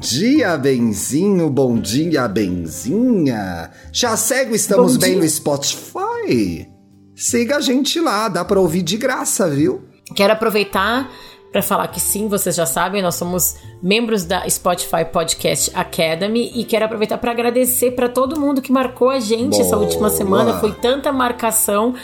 [0.00, 3.70] dia, Benzinho, bom dia, Benzinha.
[3.92, 6.66] Já segue Estamos Bem no Spotify?
[7.14, 9.82] Siga a gente lá, dá para ouvir de graça, viu?
[10.16, 11.12] Quero aproveitar
[11.52, 16.64] para falar que sim, vocês já sabem, nós somos membros da Spotify Podcast Academy e
[16.64, 19.62] quero aproveitar para agradecer para todo mundo que marcou a gente Boa.
[19.62, 20.60] essa última semana.
[20.60, 21.94] Foi tanta marcação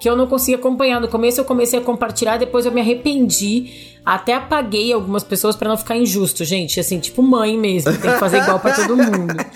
[0.00, 0.98] que eu não consegui acompanhar.
[0.98, 3.90] No começo eu comecei a compartilhar, depois eu me arrependi.
[4.04, 6.80] Até apaguei algumas pessoas para não ficar injusto, gente.
[6.80, 9.36] Assim, tipo mãe mesmo, tem que fazer igual para todo mundo.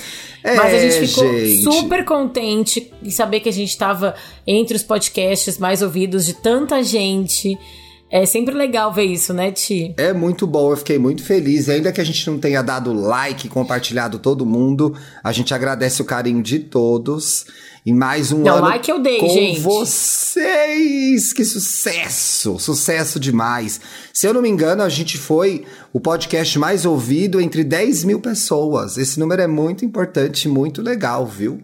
[0.47, 1.63] É, Mas a gente ficou gente.
[1.63, 4.15] super contente em saber que a gente estava
[4.47, 7.59] entre os podcasts mais ouvidos de tanta gente.
[8.11, 9.95] É sempre legal ver isso, né, Ti?
[9.97, 11.67] É muito bom, eu fiquei muito feliz.
[11.67, 16.03] E ainda que a gente não tenha dado like, compartilhado todo mundo, a gente agradece
[16.03, 17.47] o carinho de todos.
[17.87, 19.61] E mais um Não, ano like eu dei, com gente.
[19.61, 21.35] vocês!
[21.35, 22.59] Que sucesso!
[22.59, 23.79] Sucesso demais!
[24.11, 28.21] Se eu não me engano, a gente foi o podcast mais ouvido entre 10 mil
[28.21, 28.97] pessoas.
[28.97, 31.61] Esse número é muito importante, muito legal, viu?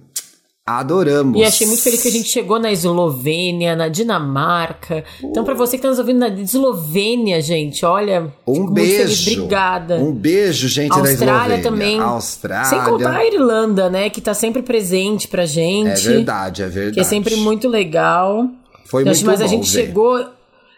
[0.78, 1.40] Adoramos.
[1.40, 5.04] E achei muito feliz que a gente chegou na Eslovênia, na Dinamarca.
[5.22, 8.32] Então, para você que tá nos ouvindo na Eslovênia, gente, olha.
[8.46, 9.24] Um beijo.
[9.24, 9.26] Feliz.
[9.38, 9.96] Obrigada.
[9.96, 11.62] Um beijo, gente Austrália da Eslovênia.
[11.62, 12.00] também.
[12.00, 12.64] Austrália.
[12.68, 14.10] Sem contar a Irlanda, né?
[14.10, 16.08] Que tá sempre presente pra gente.
[16.08, 16.94] É verdade, é verdade.
[16.94, 18.48] Que é sempre muito legal.
[18.86, 19.86] Foi muito Mas bom, a gente ver.
[19.86, 20.26] chegou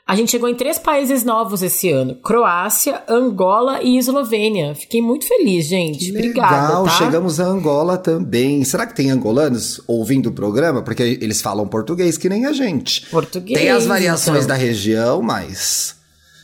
[0.07, 4.75] a gente chegou em três países novos esse ano: Croácia, Angola e Eslovênia.
[4.75, 6.11] Fiquei muito feliz, gente.
[6.11, 6.67] Que Obrigada.
[6.67, 6.91] Legal, tá?
[6.91, 8.65] chegamos a Angola também.
[8.65, 10.83] Será que tem angolanos ouvindo o programa?
[10.83, 13.07] Porque eles falam português que nem a gente.
[13.07, 13.59] Português.
[13.59, 14.49] Tem as variações então.
[14.49, 15.97] da região, mas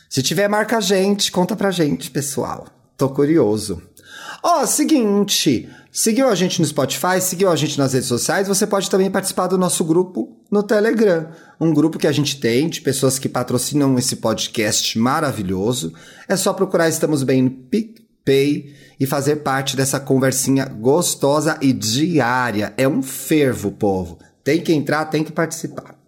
[0.09, 2.65] se tiver, marca a gente, conta pra gente, pessoal.
[2.97, 3.81] Tô curioso.
[4.41, 8.65] Ó, oh, seguinte, seguiu a gente no Spotify, seguiu a gente nas redes sociais, você
[8.65, 11.27] pode também participar do nosso grupo no Telegram.
[11.59, 15.93] Um grupo que a gente tem de pessoas que patrocinam esse podcast maravilhoso.
[16.25, 22.73] É só procurar Estamos Bem no PicPay e fazer parte dessa conversinha gostosa e diária.
[22.77, 24.19] É um fervo, povo.
[24.41, 25.98] Tem que entrar, tem que participar.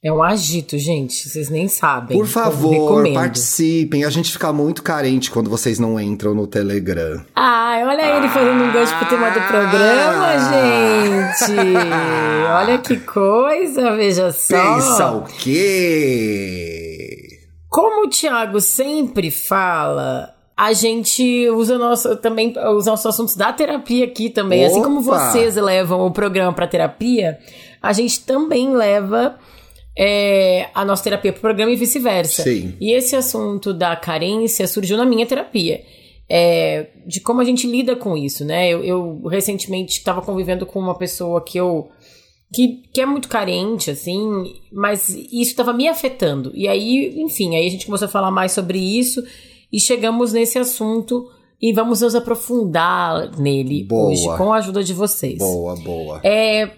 [0.00, 1.28] É um agito, gente.
[1.28, 2.16] Vocês nem sabem.
[2.16, 4.04] Por favor, participem.
[4.04, 7.20] A gente fica muito carente quando vocês não entram no Telegram.
[7.34, 11.52] Ai, olha ele fazendo um gancho pro tema do programa, gente.
[12.48, 14.76] olha que coisa, veja só.
[14.76, 16.68] Pensa o quê?
[17.68, 24.04] Como o Thiago sempre fala, a gente usa nosso, também os nossos assuntos da terapia
[24.04, 24.60] aqui também.
[24.60, 24.70] Opa.
[24.70, 27.36] Assim como vocês levam o programa para terapia,
[27.82, 29.36] a gente também leva
[30.00, 32.42] é, a nossa terapia para o programa e vice-versa.
[32.80, 35.82] E esse assunto da carência surgiu na minha terapia.
[36.30, 38.68] É, de como a gente lida com isso, né?
[38.68, 41.88] Eu, eu recentemente estava convivendo com uma pessoa que eu.
[42.52, 46.50] Que, que é muito carente, assim, mas isso estava me afetando.
[46.54, 49.22] E aí, enfim, aí a gente começou a falar mais sobre isso
[49.70, 51.28] e chegamos nesse assunto
[51.60, 54.08] e vamos nos aprofundar nele boa.
[54.08, 55.36] hoje, com a ajuda de vocês.
[55.36, 56.20] Boa, boa.
[56.24, 56.70] É,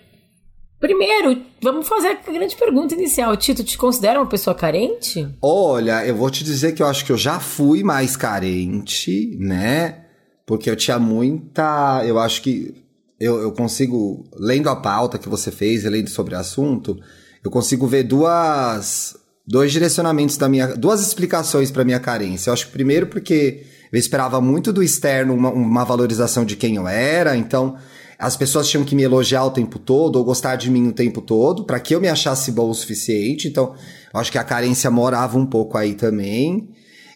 [0.81, 3.37] Primeiro, vamos fazer a grande pergunta inicial.
[3.37, 5.29] Tito, te considera uma pessoa carente?
[5.43, 10.07] Olha, eu vou te dizer que eu acho que eu já fui mais carente, né?
[10.47, 12.03] Porque eu tinha muita.
[12.07, 12.75] Eu acho que
[13.21, 16.99] eu, eu consigo, lendo a pauta que você fez, lendo sobre o assunto,
[17.45, 19.15] eu consigo ver duas.
[19.47, 20.69] Dois direcionamentos da minha.
[20.69, 22.49] Duas explicações para minha carência.
[22.49, 26.77] Eu acho que primeiro porque eu esperava muito do externo uma, uma valorização de quem
[26.77, 27.77] eu era, então
[28.21, 31.23] as pessoas tinham que me elogiar o tempo todo ou gostar de mim o tempo
[31.23, 33.49] todo para que eu me achasse bom o suficiente.
[33.49, 33.75] Então,
[34.13, 36.69] eu acho que a carência morava um pouco aí também.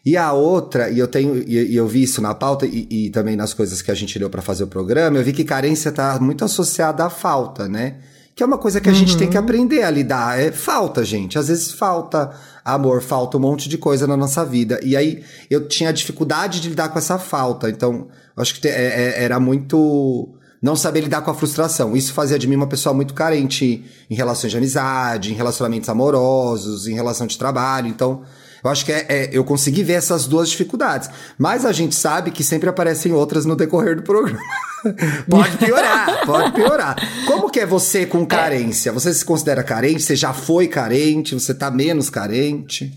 [0.04, 3.36] E a outra, e eu tenho, e, eu vi isso na pauta e, e também
[3.36, 6.18] nas coisas que a gente leu para fazer o programa, eu vi que carência tá
[6.18, 7.96] muito associada à falta, né?
[8.34, 8.98] Que é uma coisa que a uhum.
[8.98, 10.40] gente tem que aprender a lidar.
[10.40, 11.38] É falta, gente.
[11.38, 12.30] Às vezes falta
[12.64, 14.80] amor, falta um monte de coisa na nossa vida.
[14.82, 17.68] E aí eu tinha dificuldade de lidar com essa falta.
[17.68, 20.34] Então, acho que te, é, era muito
[20.64, 21.94] não saber lidar com a frustração.
[21.94, 26.88] Isso fazia de mim uma pessoa muito carente em relações de amizade, em relacionamentos amorosos,
[26.88, 27.86] em relação de trabalho.
[27.86, 28.22] Então,
[28.64, 31.10] eu acho que é, é, eu consegui ver essas duas dificuldades.
[31.36, 34.40] Mas a gente sabe que sempre aparecem outras no decorrer do programa.
[35.28, 36.96] pode piorar, pode piorar.
[37.26, 38.90] Como que é você com carência?
[38.90, 40.02] Você se considera carente?
[40.02, 41.34] Você já foi carente?
[41.34, 42.90] Você tá menos carente?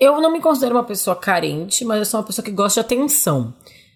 [0.00, 2.86] Eu não me considero uma pessoa carente, mas eu sou uma pessoa que gosta de
[2.86, 3.54] atenção.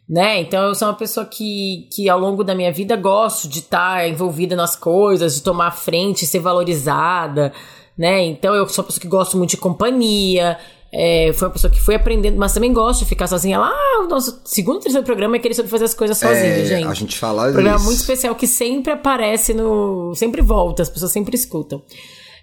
[0.09, 0.41] Né?
[0.41, 3.97] Então eu sou uma pessoa que, que ao longo da minha vida gosto de estar
[3.97, 7.53] tá envolvida nas coisas, de tomar frente, ser valorizada,
[7.97, 8.23] né?
[8.25, 10.59] Então eu sou uma pessoa que gosto muito de companhia.
[10.97, 13.73] É, foi uma pessoa que foi aprendendo, mas também gosto de ficar sozinha lá.
[14.05, 16.87] O nosso segundo, terceiro programa é aquele sobre fazer as coisas sozinho, é, gente.
[16.87, 17.85] A gente fala um programa isso.
[17.87, 20.15] muito especial que sempre aparece no.
[20.15, 21.83] sempre volta, as pessoas sempre escutam.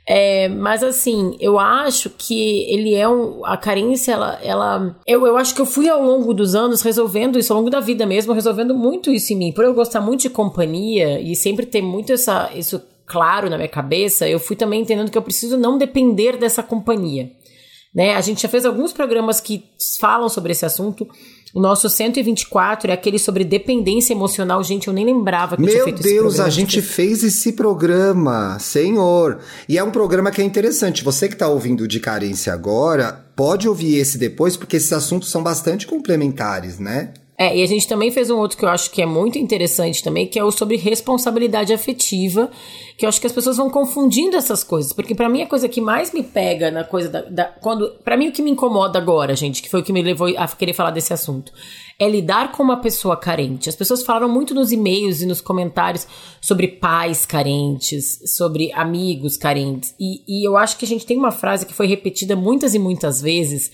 [0.08, 3.46] É, mas assim, eu acho que ele é um.
[3.46, 4.40] A carência, ela.
[4.42, 7.70] ela eu, eu acho que eu fui ao longo dos anos resolvendo isso, ao longo
[7.70, 9.52] da vida mesmo, resolvendo muito isso em mim.
[9.52, 13.70] Por eu gostar muito de companhia e sempre ter muito essa, isso claro na minha
[13.70, 17.30] cabeça, eu fui também entendendo que eu preciso não depender dessa companhia.
[17.94, 18.16] Né?
[18.16, 19.66] A gente já fez alguns programas que
[20.00, 21.06] falam sobre esse assunto.
[21.54, 24.64] O nosso 124 é aquele sobre dependência emocional.
[24.64, 26.48] Gente, eu nem lembrava que Meu tinha feito Deus, esse programa.
[26.48, 29.40] a gente fez esse programa, senhor.
[29.68, 31.04] E é um programa que é interessante.
[31.04, 35.44] Você que está ouvindo de carência agora, pode ouvir esse depois, porque esses assuntos são
[35.44, 37.14] bastante complementares, né?
[37.42, 40.04] É, e a gente também fez um outro que eu acho que é muito interessante
[40.04, 42.52] também, que é o sobre responsabilidade afetiva,
[42.96, 45.68] que eu acho que as pessoas vão confundindo essas coisas, porque para mim a coisa
[45.68, 49.00] que mais me pega na coisa da, da quando, para mim o que me incomoda
[49.00, 51.52] agora, gente, que foi o que me levou a querer falar desse assunto,
[51.98, 53.70] é lidar com uma pessoa carente.
[53.70, 56.06] As pessoas falaram muito nos e-mails e nos comentários
[56.40, 61.32] sobre pais carentes, sobre amigos carentes, e, e eu acho que a gente tem uma
[61.32, 63.72] frase que foi repetida muitas e muitas vezes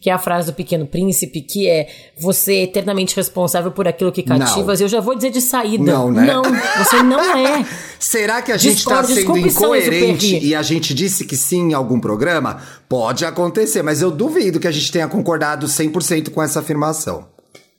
[0.00, 4.12] que é a frase do Pequeno Príncipe, que é você é eternamente responsável por aquilo
[4.12, 4.78] que cativas.
[4.80, 4.86] Não.
[4.86, 5.82] Eu já vou dizer de saída.
[5.82, 6.24] Não, né?
[6.24, 7.66] Não, você não é.
[7.98, 11.98] Será que a gente está sendo incoerente e a gente disse que sim em algum
[11.98, 12.62] programa?
[12.88, 17.26] Pode acontecer, mas eu duvido que a gente tenha concordado 100% com essa afirmação.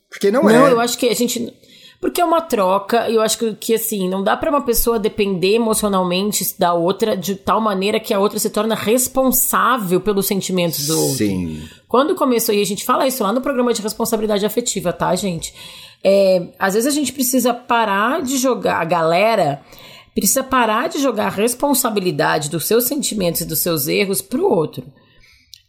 [0.10, 0.54] Porque não, não é.
[0.54, 1.54] Não, eu acho que a gente
[2.02, 4.98] porque é uma troca, e eu acho que, que assim, não dá para uma pessoa
[4.98, 10.88] depender emocionalmente da outra de tal maneira que a outra se torna responsável pelos sentimentos
[10.88, 11.18] do outro.
[11.18, 11.68] Sim.
[11.90, 15.54] Quando começou, e a gente fala isso lá no programa de responsabilidade afetiva, tá, gente?
[16.02, 19.62] É, às vezes a gente precisa parar de jogar, a galera
[20.16, 24.86] precisa parar de jogar a responsabilidade dos seus sentimentos e dos seus erros pro outro.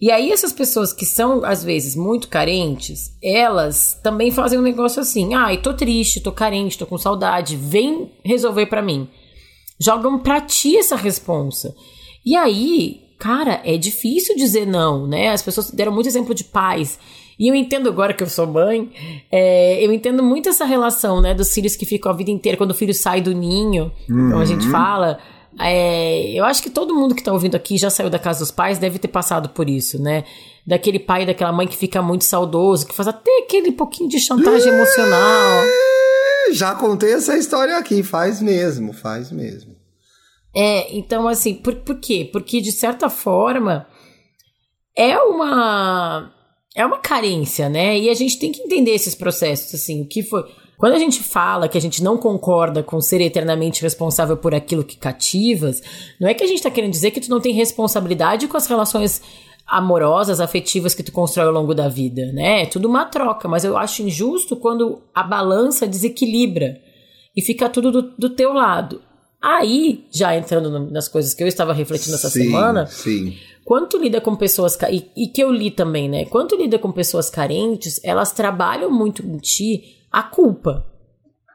[0.01, 5.01] E aí essas pessoas que são às vezes muito carentes, elas também fazem um negócio
[5.01, 9.09] assim: "Ai, ah, tô triste, tô carente, tô com saudade, vem resolver para mim".
[9.79, 11.75] Jogam pra ti essa responsa.
[12.25, 15.31] E aí, cara, é difícil dizer não, né?
[15.31, 16.99] As pessoas deram muito exemplo de pais.
[17.39, 18.91] E eu entendo agora que eu sou mãe,
[19.33, 22.73] é, eu entendo muito essa relação, né, dos filhos que ficam a vida inteira quando
[22.73, 24.31] o filho sai do ninho, uhum.
[24.31, 25.19] como a gente fala.
[25.59, 28.51] É, eu acho que todo mundo que tá ouvindo aqui já saiu da casa dos
[28.51, 30.25] pais, deve ter passado por isso, né?
[30.67, 34.73] Daquele pai daquela mãe que fica muito saudoso, que faz até aquele pouquinho de chantagem
[34.73, 35.65] emocional.
[36.53, 39.77] Já contei essa história aqui, faz mesmo, faz mesmo.
[40.55, 42.29] É, então assim, por, por quê?
[42.33, 43.87] Porque de certa forma
[44.97, 46.33] é uma
[46.75, 47.99] é uma carência, né?
[47.99, 50.45] E a gente tem que entender esses processos, assim, o que foi.
[50.81, 54.83] Quando a gente fala que a gente não concorda com ser eternamente responsável por aquilo
[54.83, 55.83] que cativas,
[56.19, 58.67] não é que a gente tá querendo dizer que tu não tem responsabilidade com as
[58.67, 59.21] relações
[59.67, 62.63] amorosas, afetivas que tu constrói ao longo da vida, né?
[62.63, 66.81] É tudo uma troca, mas eu acho injusto quando a balança desequilibra
[67.37, 69.03] e fica tudo do, do teu lado.
[69.41, 73.37] Aí, já entrando nas coisas que eu estava refletindo essa sim, semana, sim.
[73.67, 76.25] quando tu lida com pessoas e, e que eu li também, né?
[76.25, 80.87] Quando tu lida com pessoas carentes, elas trabalham muito em ti a culpa.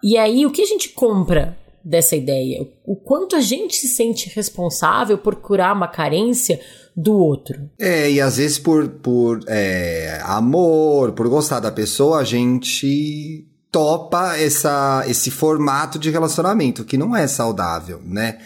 [0.03, 2.67] E aí, o que a gente compra dessa ideia?
[2.83, 6.59] O quanto a gente se sente responsável por curar uma carência
[6.95, 7.69] do outro.
[7.79, 14.37] É, e às vezes por, por é, amor, por gostar da pessoa, a gente topa
[14.37, 18.37] essa, esse formato de relacionamento, que não é saudável, né?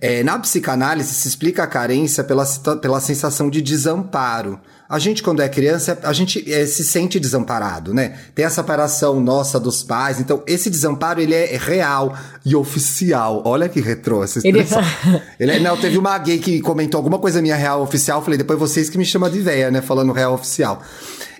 [0.00, 2.44] É, na psicanálise se explica a carência pela,
[2.80, 4.60] pela sensação de desamparo.
[4.88, 8.18] A gente, quando é criança, a gente é, se sente desamparado, né?
[8.34, 10.18] Tem a separação nossa dos pais.
[10.18, 13.42] Então, esse desamparo, ele é real e oficial.
[13.44, 14.82] Olha que retrô essa expressão.
[15.04, 15.22] Ele...
[15.38, 18.22] ele é, não, teve uma gay que comentou alguma coisa minha real oficial.
[18.22, 19.82] Falei, depois vocês que me chamam de véia, né?
[19.82, 20.82] Falando real oficial.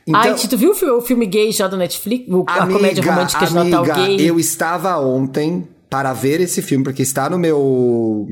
[0.06, 2.26] Então, Ai, tu viu o filme gay já do Netflix?
[2.46, 4.16] A amiga, comédia romântica de Natal gay?
[4.20, 8.26] Eu estava ontem para ver esse filme, porque está no meu.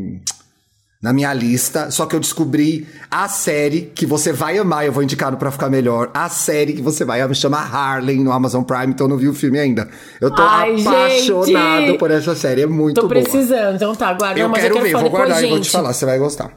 [1.07, 5.05] Na minha lista, só que eu descobri a série que você vai amar, eu vou
[5.05, 6.11] indicar no pra ficar melhor.
[6.13, 9.29] A série que você vai amar chama Harlem no Amazon Prime, então eu não vi
[9.29, 9.89] o filme ainda.
[10.21, 11.99] Eu tô Ai, apaixonado gente.
[11.99, 13.23] por essa série, é muito tô boa.
[13.23, 14.41] Tô precisando, então tá, guarda.
[14.41, 16.53] Eu, eu quero ver, vou guardar e vou te falar, você vai gostar.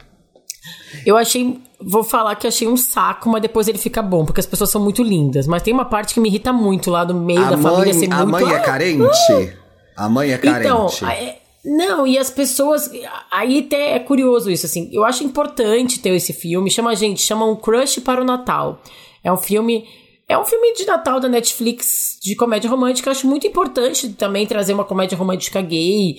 [1.06, 1.62] Eu achei.
[1.79, 4.82] Vou falar que achei um saco, mas depois ele fica bom, porque as pessoas são
[4.82, 5.46] muito lindas.
[5.46, 7.94] Mas tem uma parte que me irrita muito lá no meio a da mãe, família
[7.94, 8.32] ser a muito.
[8.32, 9.03] mãe é carente?
[9.03, 9.50] Uh!
[9.96, 10.65] A mãe é carente.
[10.65, 11.36] Então, é,
[11.69, 12.91] não, e as pessoas.
[13.29, 14.89] Aí até é curioso isso, assim.
[14.91, 16.71] Eu acho importante ter esse filme.
[16.71, 18.81] Chama, gente, chama Um Crush para o Natal.
[19.23, 19.85] É um filme
[20.27, 23.09] É um filme de Natal da Netflix de comédia romântica.
[23.09, 26.17] Eu acho muito importante também trazer uma comédia romântica gay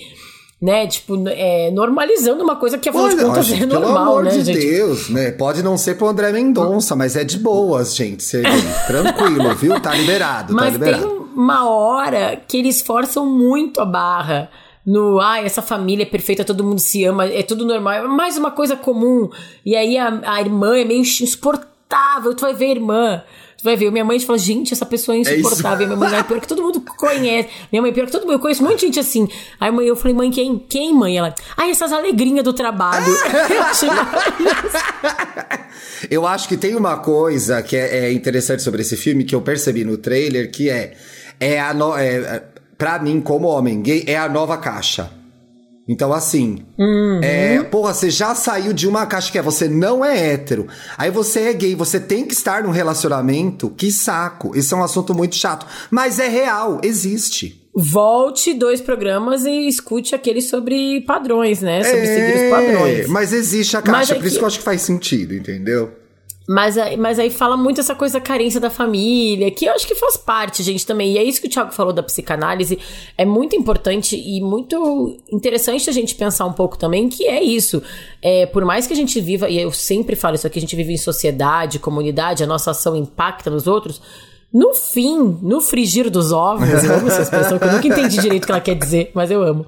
[0.61, 0.85] né?
[0.85, 4.43] Tipo, é, normalizando uma coisa que afinal de contas é normal, pelo amor né, de
[4.43, 4.59] gente?
[4.59, 5.31] Deus, né?
[5.31, 8.43] Pode não ser pro André Mendonça, mas é de boas, gente, ser.
[8.85, 9.81] Tranquilo, viu?
[9.81, 11.07] Tá liberado, mas tá liberado.
[11.07, 14.51] tem uma hora que eles forçam muito a barra.
[14.85, 18.37] No, ah, essa família é perfeita, todo mundo se ama, é tudo normal, é mais
[18.37, 19.29] uma coisa comum.
[19.65, 23.23] E aí a, a irmã é meio insuportável, tu vai ver a irmã.
[23.61, 25.85] Tu vai ver, minha mãe fala, gente, essa pessoa é insuportável.
[25.85, 27.47] minha mãe é pior que todo mundo conhece.
[27.71, 28.33] Minha mãe é pior que todo mundo.
[28.33, 29.27] Eu conheço um monte de gente assim.
[29.59, 30.57] Aí mãe, eu falei, mãe, quem?
[30.57, 31.15] Quem, mãe?
[31.15, 33.05] Ela, ah, essas alegrinhas do trabalho.
[33.53, 33.89] eu achei
[36.09, 39.41] Eu acho que tem uma coisa que é, é, interessante sobre esse filme que eu
[39.41, 40.93] percebi no trailer, que é,
[41.39, 42.43] é a no, é,
[42.81, 45.11] pra mim, como homem gay, é a nova caixa.
[45.87, 47.19] Então, assim, uhum.
[47.21, 50.65] é, porra, você já saiu de uma caixa que é você não é hétero.
[50.97, 53.69] Aí você é gay, você tem que estar num relacionamento.
[53.69, 54.57] Que saco.
[54.57, 55.67] Esse é um assunto muito chato.
[55.91, 57.69] Mas é real, existe.
[57.75, 61.83] Volte dois programas e escute aquele sobre padrões, né?
[61.83, 63.07] Sobre é, seguir os padrões.
[63.07, 66.00] Mas existe a caixa, é por isso que eu acho que faz sentido, entendeu?
[66.51, 69.95] Mas, mas aí fala muito essa coisa da carência da família, que eu acho que
[69.95, 71.13] faz parte, gente, também.
[71.13, 72.77] E é isso que o Thiago falou da psicanálise.
[73.17, 77.81] É muito importante e muito interessante a gente pensar um pouco também que é isso.
[78.21, 80.75] É, por mais que a gente viva, e eu sempre falo isso aqui, a gente
[80.75, 84.01] vive em sociedade, comunidade, a nossa ação impacta nos outros.
[84.53, 88.43] No fim, no frigir dos ovos, eu amo essa expressão, que eu nunca entendi direito
[88.43, 89.65] o que ela quer dizer, mas eu amo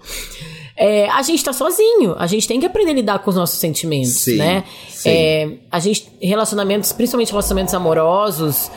[0.85, 2.13] é, a gente tá sozinho.
[2.17, 4.65] A gente tem que aprender a lidar com os nossos sentimentos, sim, né?
[4.89, 5.09] Sim.
[5.09, 8.69] É, a gente, relacionamentos, principalmente relacionamentos amorosos,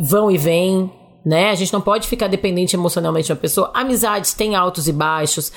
[0.00, 0.88] vão e vêm,
[1.26, 1.50] né?
[1.50, 3.72] A gente não pode ficar dependente emocionalmente de uma pessoa.
[3.74, 5.50] Amizades têm altos e baixos.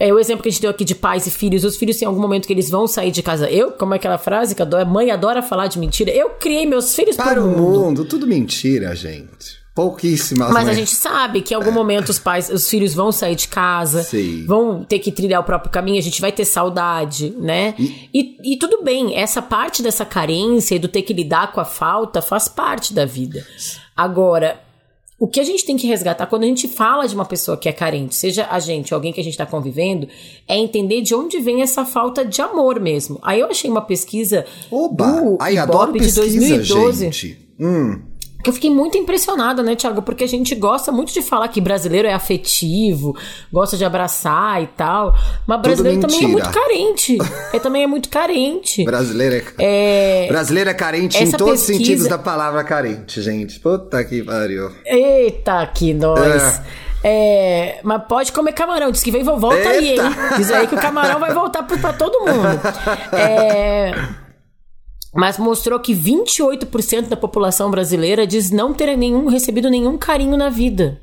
[0.00, 2.08] É, o exemplo que a gente deu aqui de pais e filhos, os filhos têm
[2.08, 3.48] algum momento que eles vão sair de casa.
[3.48, 6.92] Eu, como é aquela frase que a mãe adora falar de mentira, eu criei meus
[6.92, 7.80] filhos para, para o mundo.
[7.80, 8.04] mundo.
[8.04, 9.59] Tudo mentira, gente.
[9.80, 10.52] Pouquíssimas.
[10.52, 13.48] Mas a gente sabe que em algum momento os pais, os filhos vão sair de
[13.48, 14.44] casa, Sim.
[14.46, 17.74] vão ter que trilhar o próprio caminho, a gente vai ter saudade, né?
[17.78, 18.10] E...
[18.12, 21.64] E, e tudo bem, essa parte dessa carência e do ter que lidar com a
[21.64, 23.46] falta faz parte da vida.
[23.96, 24.60] Agora,
[25.18, 27.68] o que a gente tem que resgatar quando a gente fala de uma pessoa que
[27.68, 30.08] é carente, seja a gente, alguém que a gente está convivendo,
[30.46, 33.18] é entender de onde vem essa falta de amor mesmo.
[33.22, 35.06] Aí eu achei uma pesquisa Oba!
[35.06, 37.04] do Ai, Ibope adoro pesquisa, de 2012.
[37.04, 37.38] Gente.
[37.58, 38.09] Hum.
[38.44, 40.02] Eu fiquei muito impressionada, né, Tiago?
[40.02, 43.16] Porque a gente gosta muito de falar que brasileiro é afetivo,
[43.52, 45.14] gosta de abraçar e tal.
[45.46, 47.18] Mas brasileiro também é muito carente.
[47.52, 48.84] é, também é muito carente.
[48.84, 50.28] Brasileiro é, é...
[50.28, 51.72] Brasileiro é carente em todos pesquisa...
[51.72, 53.60] os sentidos da palavra carente, gente.
[53.60, 54.70] Puta que pariu.
[54.86, 56.18] Eita, que nós.
[56.18, 56.90] É.
[57.02, 58.90] É, mas pode comer camarão.
[58.90, 59.70] Diz que vem volta Eita.
[59.70, 59.98] aí, hein?
[60.36, 62.60] Diz aí que o camarão vai voltar pra todo mundo.
[63.12, 63.92] É,
[65.14, 70.48] mas mostrou que 28% da população brasileira diz não ter nenhum recebido nenhum carinho na
[70.48, 71.00] vida.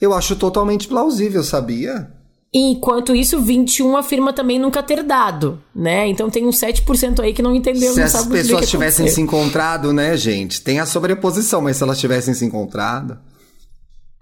[0.00, 2.10] Eu acho totalmente plausível, sabia?
[2.52, 6.06] Enquanto isso, 21 afirma também nunca ter dado, né?
[6.06, 9.92] Então tem uns 7% aí que não entendeu, se não as pessoas tivessem se encontrado,
[9.92, 10.62] né, gente?
[10.62, 13.18] Tem a sobreposição, mas se elas tivessem se encontrado.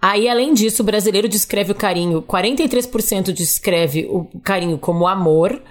[0.01, 5.61] Aí, além disso, o brasileiro descreve o carinho, 43% descreve o carinho como amor,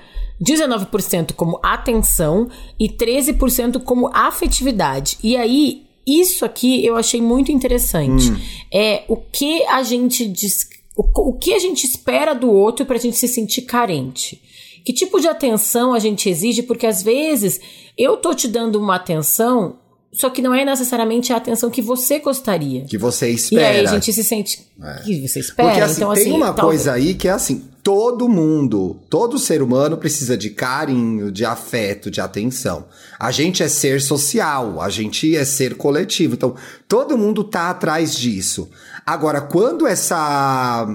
[0.43, 2.49] 19% como atenção
[2.79, 5.19] e 13% como afetividade.
[5.23, 8.31] E aí, isso aqui eu achei muito interessante.
[8.31, 8.37] Hum.
[8.73, 12.97] É o que a gente diz, o, o que a gente espera do outro para
[12.97, 14.41] a gente se sentir carente.
[14.85, 16.63] Que tipo de atenção a gente exige?
[16.63, 17.61] Porque às vezes
[17.97, 19.79] eu tô te dando uma atenção
[20.15, 22.85] só que não é necessariamente a atenção que você gostaria.
[22.85, 23.63] Que você espera.
[23.63, 25.03] E aí a gente se sente é.
[25.03, 25.69] que você espera.
[25.69, 29.61] Porque assim, então, tem assim, uma coisa aí que é assim, todo mundo, todo ser
[29.61, 32.87] humano precisa de carinho, de afeto, de atenção.
[33.19, 36.35] A gente é ser social, a gente é ser coletivo.
[36.35, 36.57] Então,
[36.89, 38.71] todo mundo tá atrás disso.
[39.05, 40.89] Agora, quando essa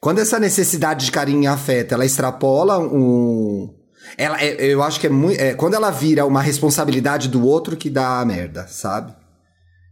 [0.00, 3.72] quando essa necessidade de carinho e afeto, ela extrapola um
[4.16, 5.40] ela, é, eu acho que é muito.
[5.40, 9.14] É, quando ela vira uma responsabilidade do outro que dá a merda, sabe?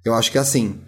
[0.04, 0.80] Eu acho que é assim.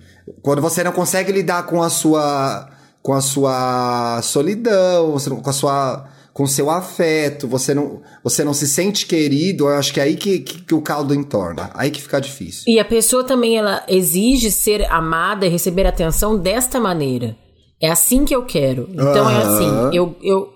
[0.43, 2.71] Quando você não consegue lidar com a sua.
[3.05, 6.09] Com a sua solidão, com a sua.
[6.33, 10.05] com o seu afeto, você não, você não se sente querido, eu acho que é
[10.05, 11.71] aí que, que, que o caldo entorna.
[11.75, 12.65] Aí que fica difícil.
[12.67, 17.37] E a pessoa também ela exige ser amada e receber atenção desta maneira.
[17.79, 18.89] É assim que eu quero.
[18.91, 19.31] Então uhum.
[19.31, 20.49] é assim, eu, eu,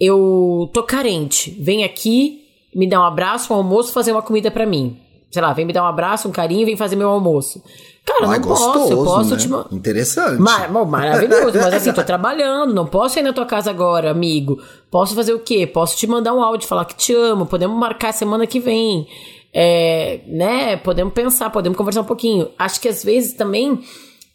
[0.00, 2.42] eu tô carente, vem aqui,
[2.76, 5.00] me dá um abraço, um almoço, fazer uma comida para mim.
[5.32, 7.60] Sei lá, vem me dar um abraço, um carinho, vem fazer meu almoço.
[8.04, 9.64] Cara, Ai, não gostoso, posso, eu posso né?
[9.68, 9.74] te...
[9.74, 10.40] Interessante.
[10.40, 14.60] Mar maravilhoso, mas assim, tô trabalhando, não posso ir na tua casa agora, amigo.
[14.90, 15.66] Posso fazer o quê?
[15.66, 19.06] Posso te mandar um áudio, falar que te amo, podemos marcar semana que vem.
[19.54, 20.76] É, né?
[20.78, 22.48] Podemos pensar, podemos conversar um pouquinho.
[22.58, 23.80] Acho que às vezes também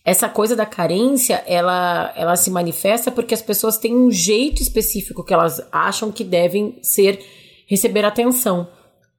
[0.08, 5.22] essa coisa da carência, ela, ela se manifesta porque as pessoas têm um jeito específico
[5.22, 7.20] que elas acham que devem ser
[7.68, 8.70] receber atenção.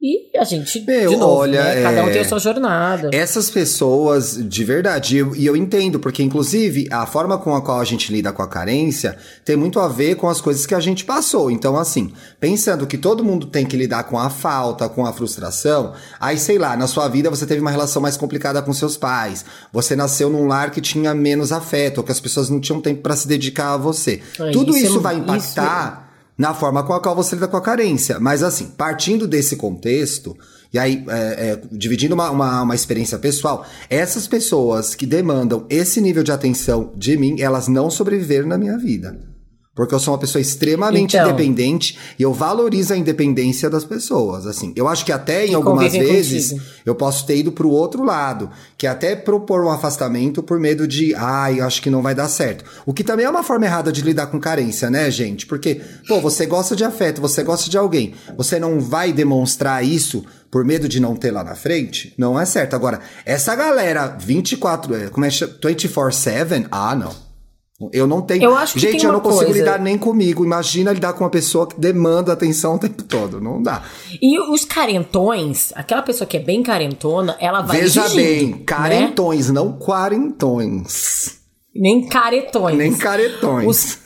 [0.00, 1.82] E a gente, Meu, de novo, olha, né?
[1.82, 3.10] cada um tem a é, sua jornada.
[3.12, 7.80] Essas pessoas, de verdade, e eu, eu, entendo, porque inclusive a forma com a qual
[7.80, 10.78] a gente lida com a carência tem muito a ver com as coisas que a
[10.78, 11.50] gente passou.
[11.50, 15.92] Então, assim, pensando que todo mundo tem que lidar com a falta, com a frustração,
[16.20, 19.44] aí sei lá, na sua vida você teve uma relação mais complicada com seus pais,
[19.72, 23.02] você nasceu num lar que tinha menos afeto, ou que as pessoas não tinham tempo
[23.02, 24.22] para se dedicar a você.
[24.52, 26.02] Tudo isso, isso vai impactar.
[26.02, 26.07] Isso
[26.38, 28.20] na forma com a qual você lida com a carência.
[28.20, 30.36] Mas assim, partindo desse contexto,
[30.72, 36.00] e aí é, é, dividindo uma, uma, uma, experiência pessoal, essas pessoas que demandam esse
[36.00, 39.18] nível de atenção de mim, elas não sobreviveram na minha vida.
[39.78, 44.44] Porque eu sou uma pessoa extremamente então, independente e eu valorizo a independência das pessoas.
[44.44, 46.66] Assim, eu acho que até em algumas vezes contigo.
[46.84, 50.84] eu posso ter ido pro outro lado, que é até propor um afastamento por medo
[50.84, 52.64] de, ai, ah, acho que não vai dar certo.
[52.84, 55.46] O que também é uma forma errada de lidar com carência, né, gente?
[55.46, 60.24] Porque, pô, você gosta de afeto, você gosta de alguém, você não vai demonstrar isso
[60.50, 62.74] por medo de não ter lá na frente, não é certo.
[62.74, 67.27] Agora, essa galera 24, é, como é 24/7, ah, não.
[67.92, 68.42] Eu não tenho.
[68.42, 69.58] Eu acho que Gente, eu não consigo coisa.
[69.60, 70.44] lidar nem comigo.
[70.44, 73.40] Imagina lidar com uma pessoa que demanda atenção o tempo todo.
[73.40, 73.84] Não dá.
[74.20, 78.62] E os carentões, aquela pessoa que é bem carentona, ela vai Veja exigindo, bem, né?
[78.66, 79.54] carentões, né?
[79.54, 81.38] não quarentões.
[81.72, 82.76] Nem caretões.
[82.76, 83.68] Nem caretões.
[83.68, 83.98] Os,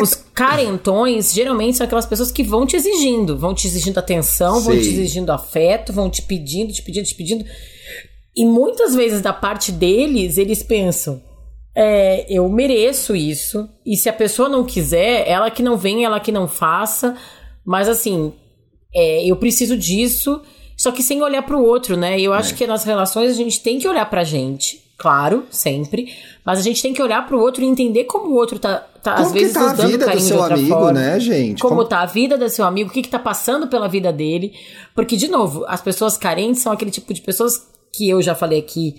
[0.00, 4.62] os carentões geralmente são aquelas pessoas que vão te exigindo, vão te exigindo atenção, Sim.
[4.62, 7.44] vão te exigindo afeto, vão te pedindo, te pedindo, te pedindo.
[8.36, 11.20] E muitas vezes da parte deles, eles pensam:
[11.80, 13.68] é, eu mereço isso.
[13.86, 17.16] E se a pessoa não quiser, ela que não venha, ela que não faça.
[17.64, 18.32] Mas assim,
[18.92, 20.42] é, eu preciso disso,
[20.76, 22.18] só que sem olhar para o outro, né?
[22.18, 22.56] E eu acho é.
[22.56, 26.12] que nas relações a gente tem que olhar pra gente, claro, sempre.
[26.44, 28.84] Mas a gente tem que olhar para o outro e entender como o outro tá,
[29.00, 30.92] tá às vezes, tá nos dando a vida carinho do seu amigo, forma.
[30.92, 31.62] né, gente?
[31.62, 34.12] Como, como tá a vida do seu amigo, o que que tá passando pela vida
[34.12, 34.52] dele.
[34.96, 38.58] Porque, de novo, as pessoas carentes são aquele tipo de pessoas que eu já falei
[38.58, 38.96] aqui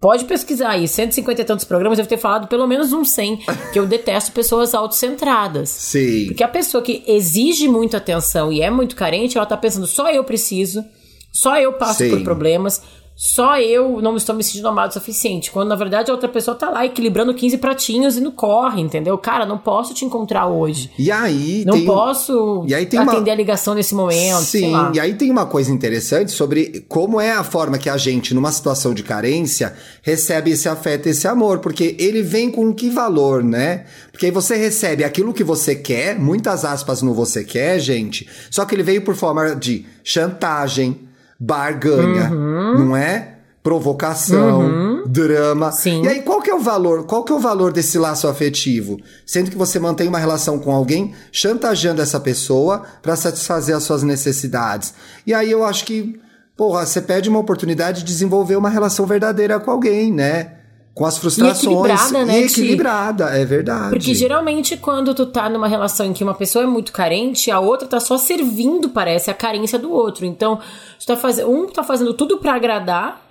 [0.00, 3.38] Pode pesquisar aí, 150 e tantos programas, deve ter falado pelo menos uns 100,
[3.72, 5.70] que eu detesto pessoas autocentradas.
[5.70, 6.26] Sim.
[6.26, 10.08] Porque a pessoa que exige muito atenção e é muito carente, ela tá pensando, só
[10.08, 10.84] eu preciso,
[11.32, 12.10] só eu passo Sim.
[12.10, 12.80] por problemas,
[13.20, 15.50] só eu não estou me sentindo amado o suficiente.
[15.50, 19.18] Quando na verdade a outra pessoa tá lá equilibrando 15 pratinhos e não corre, entendeu?
[19.18, 20.92] Cara, não posso te encontrar hoje.
[20.96, 21.64] E aí.
[21.66, 23.32] Não posso e aí tem atender uma...
[23.32, 24.42] a ligação nesse momento.
[24.42, 28.32] Sim, e aí tem uma coisa interessante sobre como é a forma que a gente,
[28.32, 31.58] numa situação de carência, recebe esse afeto, esse amor.
[31.58, 33.86] Porque ele vem com que valor, né?
[34.12, 38.28] Porque aí você recebe aquilo que você quer, muitas aspas no você quer, gente.
[38.48, 41.07] Só que ele veio por forma de chantagem
[41.38, 42.86] barganha, uhum.
[42.86, 43.34] não é?
[43.62, 45.04] Provocação, uhum.
[45.06, 45.70] drama.
[45.72, 46.02] Sim.
[46.04, 47.04] E aí, qual que é o valor?
[47.04, 48.98] Qual que é o valor desse laço afetivo?
[49.26, 54.02] Sendo que você mantém uma relação com alguém, chantageando essa pessoa para satisfazer as suas
[54.02, 54.94] necessidades.
[55.26, 56.18] E aí eu acho que,
[56.56, 60.57] porra, você perde uma oportunidade de desenvolver uma relação verdadeira com alguém, né?
[60.98, 61.62] Com as frustrações.
[61.62, 62.40] E equilibrada, né?
[62.40, 63.90] E equilibrada, é verdade.
[63.90, 67.60] Porque geralmente quando tu tá numa relação em que uma pessoa é muito carente, a
[67.60, 70.26] outra tá só servindo, parece, a carência do outro.
[70.26, 70.58] Então,
[70.98, 71.38] tu tá faz...
[71.38, 73.22] um tá fazendo tudo para agradar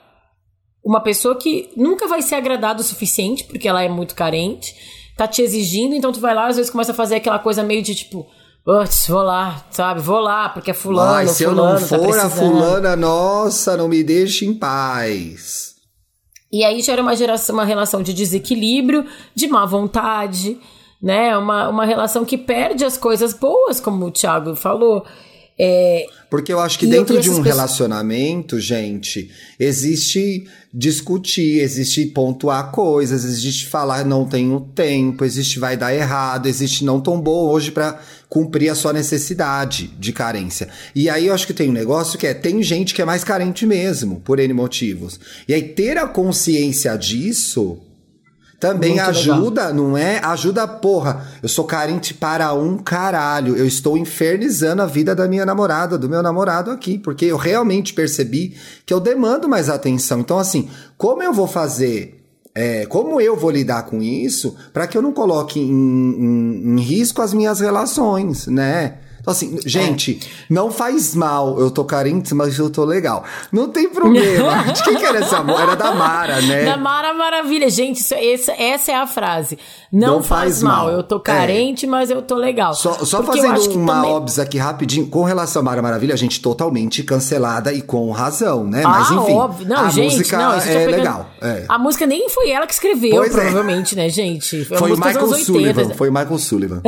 [0.81, 4.73] uma pessoa que nunca vai ser agradada o suficiente, porque ela é muito carente,
[5.17, 7.83] tá te exigindo, então tu vai lá, às vezes começa a fazer aquela coisa meio
[7.83, 8.25] de tipo.
[8.63, 9.99] Putz, vou lá, sabe?
[9.99, 11.11] Vou lá, porque é fulano.
[11.11, 14.53] Mas se fulano, eu não tá for tá a fulana, nossa, não me deixe em
[14.53, 15.76] paz.
[16.57, 20.57] E aí gera uma, geração, uma relação de desequilíbrio, de má vontade,
[20.99, 21.37] né?
[21.37, 25.05] Uma, uma relação que perde as coisas boas, como o Thiago falou.
[25.59, 27.47] É, Porque eu acho que dentro de um pessoas...
[27.47, 35.95] relacionamento, gente, existe discutir, existe pontuar coisas, existe falar não tenho tempo, existe vai dar
[35.95, 40.69] errado, existe não tão bom hoje para cumprir a sua necessidade de carência.
[40.93, 43.23] E aí eu acho que tem um negócio que é tem gente que é mais
[43.23, 45.19] carente mesmo, por N motivos.
[45.47, 47.79] E aí ter a consciência disso
[48.59, 49.73] também Muito ajuda, legal.
[49.73, 50.19] não é?
[50.23, 51.27] Ajuda, porra.
[51.43, 53.55] Eu sou carente para um caralho.
[53.55, 57.93] Eu estou infernizando a vida da minha namorada, do meu namorado aqui, porque eu realmente
[57.93, 60.21] percebi que eu demando mais atenção.
[60.21, 62.15] Então, assim, como eu vou fazer
[62.55, 66.79] é, como eu vou lidar com isso para que eu não coloque em, em, em,
[66.79, 68.95] risco as minhas relações, né?
[69.27, 70.45] Assim, gente, é.
[70.49, 73.25] não faz mal, eu tô carente, mas eu tô legal.
[73.51, 74.63] Não tem problema.
[74.71, 76.63] De quem que era essa Era da Mara, né?
[76.63, 77.69] Da Mara Maravilha.
[77.69, 79.59] Gente, isso, essa, essa é a frase.
[79.91, 80.85] Não, não faz, faz mal.
[80.85, 80.93] mal.
[80.93, 81.19] eu tô é.
[81.19, 81.89] carente, é.
[81.89, 82.73] mas eu tô legal.
[82.73, 84.11] Só, só fazendo uma também...
[84.11, 88.63] óbvia aqui rapidinho, com relação a Mara Maravilha, a gente totalmente cancelada e com razão,
[88.63, 88.83] né?
[88.85, 89.67] Ah, mas enfim, óbvio.
[89.67, 90.91] Não, a gente, música não, é pegando...
[90.91, 91.29] legal.
[91.41, 91.65] É.
[91.67, 93.41] A música nem foi ela que escreveu, pois é.
[93.41, 94.63] provavelmente, né, gente?
[94.63, 95.89] Foi, foi o Michael Sullivan.
[95.95, 96.81] Foi o Michael Sullivan.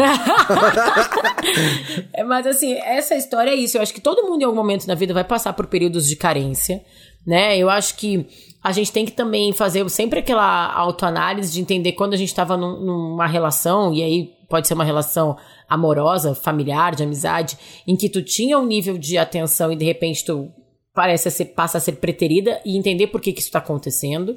[2.30, 3.78] Mas assim, essa história é isso.
[3.78, 6.16] Eu acho que todo mundo em algum momento na vida vai passar por períodos de
[6.16, 6.82] carência,
[7.26, 7.58] né?
[7.58, 8.28] Eu acho que
[8.64, 12.56] a gente tem que também fazer sempre aquela autoanálise de entender quando a gente estava
[12.56, 15.38] num, numa relação, e aí pode ser uma relação
[15.68, 20.26] amorosa, familiar, de amizade, em que tu tinha um nível de atenção e de repente
[20.26, 20.52] tu
[20.94, 24.36] parece ser, passa a ser preterida e entender por que, que isso está acontecendo.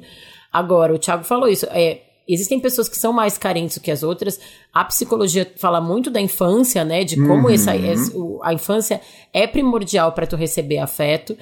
[0.51, 4.03] Agora, o Thiago falou isso, é, existem pessoas que são mais carentes do que as
[4.03, 4.39] outras.
[4.73, 7.03] A psicologia fala muito da infância, né?
[7.03, 7.49] De como uhum.
[7.49, 8.11] essa, essa,
[8.43, 9.01] a infância
[9.33, 11.37] é primordial para tu receber afeto.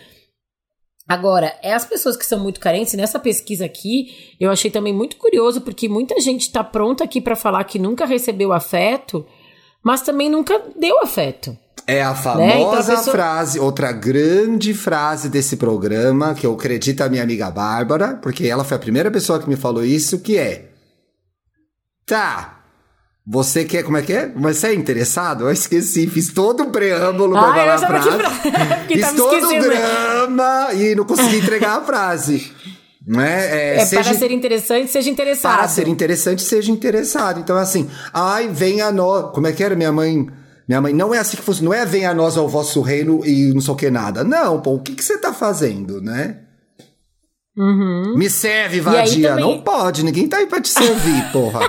[1.07, 5.17] Agora, é as pessoas que são muito carentes, nessa pesquisa aqui, eu achei também muito
[5.17, 9.25] curioso, porque muita gente está pronta aqui para falar que nunca recebeu afeto,
[9.83, 11.57] mas também nunca deu afeto.
[11.87, 12.61] É a famosa né?
[12.61, 13.03] então a pessoa...
[13.03, 18.63] frase, outra grande frase desse programa, que eu acredito a minha amiga Bárbara, porque ela
[18.63, 20.70] foi a primeira pessoa que me falou isso, que é
[22.11, 22.57] Tá.
[23.25, 24.27] Você quer, como é que é?
[24.35, 25.45] Você é interessado?
[25.45, 28.09] Eu esqueci, fiz todo o preâmbulo pra falar a frase.
[28.89, 32.51] Que fiz todo o drama e não consegui entregar a frase.
[33.07, 33.75] Né?
[33.75, 35.57] É, é seja, para ser interessante, seja interessado.
[35.57, 37.39] Para ser interessante, seja interessado.
[37.39, 39.31] Então, assim, ai, venha a nós.
[39.31, 40.27] Como é que era minha mãe?
[40.67, 43.25] Minha mãe, não é assim que fosse, não é venha a nós ao vosso reino
[43.25, 44.21] e não sei o que nada.
[44.25, 46.39] Não, pô, o que, que você tá fazendo, né?
[47.57, 48.17] Uhum.
[48.17, 49.29] Me serve, vadia.
[49.29, 49.43] Também...
[49.43, 51.59] Não pode, ninguém tá aí pra te servir, porra.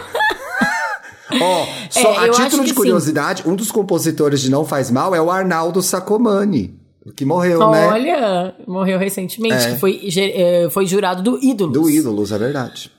[1.40, 3.50] Ó, oh, só é, a título de curiosidade, sim.
[3.50, 6.74] um dos compositores de Não Faz Mal é o Arnaldo Sacomani.
[7.16, 7.88] Que morreu, Olha, né?
[7.88, 9.72] Olha, morreu recentemente, é.
[9.72, 11.72] que foi, é, foi jurado do Ídolos.
[11.72, 12.90] Do Ídolos, é verdade.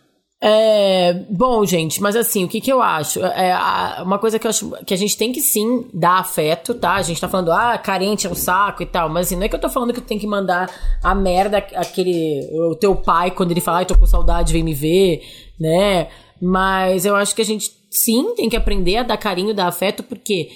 [0.45, 3.23] É, bom, gente, mas assim, o que que eu acho?
[3.23, 3.55] É,
[4.03, 6.95] uma coisa que eu acho que a gente tem que sim dar afeto, tá?
[6.95, 9.47] A gente tá falando, ah, carente é um saco e tal, mas assim, não é
[9.47, 10.69] que eu tô falando que tu tem que mandar
[11.01, 14.73] a merda, aquele, o teu pai, quando ele fala, ai, tô com saudade, vem me
[14.73, 15.21] ver,
[15.57, 16.09] né?
[16.45, 20.03] Mas eu acho que a gente sim tem que aprender a dar carinho, dar afeto,
[20.03, 20.49] porque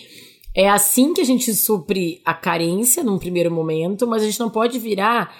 [0.54, 4.50] é assim que a gente supre a carência num primeiro momento, mas a gente não
[4.50, 5.34] pode virar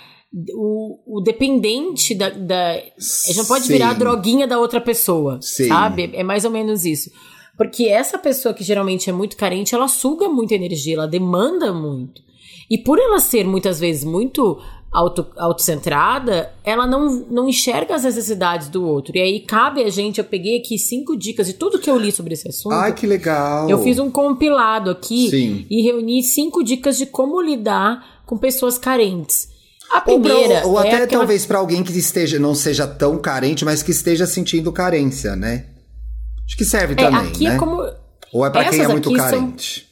[0.54, 2.76] o, o dependente da, da.
[2.76, 3.74] A gente não pode sim.
[3.74, 5.68] virar a droguinha da outra pessoa, sim.
[5.68, 6.12] sabe?
[6.14, 7.12] É mais ou menos isso.
[7.58, 12.22] Porque essa pessoa que geralmente é muito carente, ela suga muita energia, ela demanda muito.
[12.70, 14.62] E por ela ser muitas vezes muito
[14.98, 19.16] auto, autocentrada, ela não, não enxerga as necessidades do outro.
[19.16, 22.12] E aí cabe a gente, eu peguei aqui cinco dicas de tudo que eu li
[22.12, 22.74] sobre esse assunto.
[22.74, 23.70] Ai, que legal!
[23.70, 25.68] Eu fiz um compilado aqui Sim.
[25.70, 29.50] e reuni cinco dicas de como lidar com pessoas carentes.
[29.92, 30.56] A primeira.
[30.56, 31.22] Ou, pra, ou é até aquela...
[31.22, 35.68] talvez para alguém que esteja, não seja tão carente, mas que esteja sentindo carência, né?
[36.44, 37.30] Acho que serve é, também.
[37.30, 37.56] Aqui é né?
[37.56, 37.88] é como.
[38.34, 39.82] Ou é para quem é muito carente?
[39.82, 39.87] São...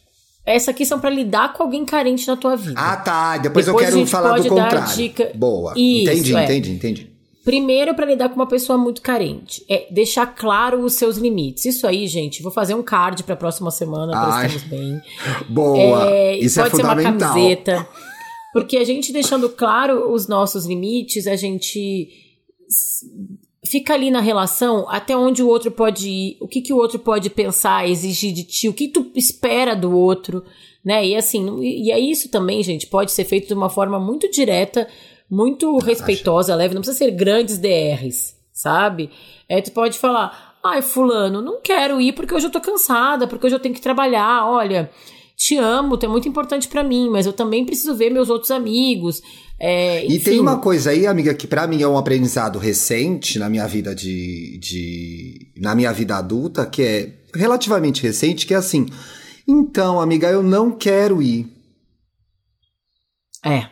[0.45, 2.79] Essa aqui são para lidar com alguém carente na tua vida.
[2.79, 3.37] Ah, tá.
[3.37, 4.95] Depois, Depois eu quero falar do contrário.
[4.95, 5.31] Dica...
[5.33, 5.73] Boa.
[5.75, 6.43] Isso, entendi, é.
[6.43, 7.15] entendi, entendi.
[7.43, 11.65] Primeiro, para lidar com uma pessoa muito carente, é deixar claro os seus limites.
[11.65, 15.01] Isso aí, gente, vou fazer um card para a próxima semana, para estarmos bem.
[15.49, 16.09] Boa.
[16.09, 17.87] É, Isso é pode é ser uma camiseta.
[18.51, 22.09] Porque a gente deixando claro os nossos limites, a gente
[23.65, 26.99] fica ali na relação até onde o outro pode ir, o que, que o outro
[26.99, 30.43] pode pensar, exigir de ti, o que tu espera do outro,
[30.83, 31.05] né?
[31.05, 34.87] E assim, e é isso também, gente, pode ser feito de uma forma muito direta,
[35.29, 39.09] muito respeitosa, leve, não precisa ser grandes DRs, sabe?
[39.49, 43.47] É, tu pode falar, ai, fulano, não quero ir porque hoje eu tô cansada, porque
[43.47, 44.91] hoje eu tenho que trabalhar, olha,
[45.35, 48.51] te amo, tu é muito importante para mim, mas eu também preciso ver meus outros
[48.51, 49.21] amigos,
[49.57, 53.49] é, e tem uma coisa aí, amiga, que para mim é um aprendizado recente na
[53.49, 55.53] minha vida de, de.
[55.57, 58.85] na minha vida adulta, que é relativamente recente, que é assim.
[59.47, 61.47] Então, amiga, eu não quero ir.
[63.45, 63.69] É.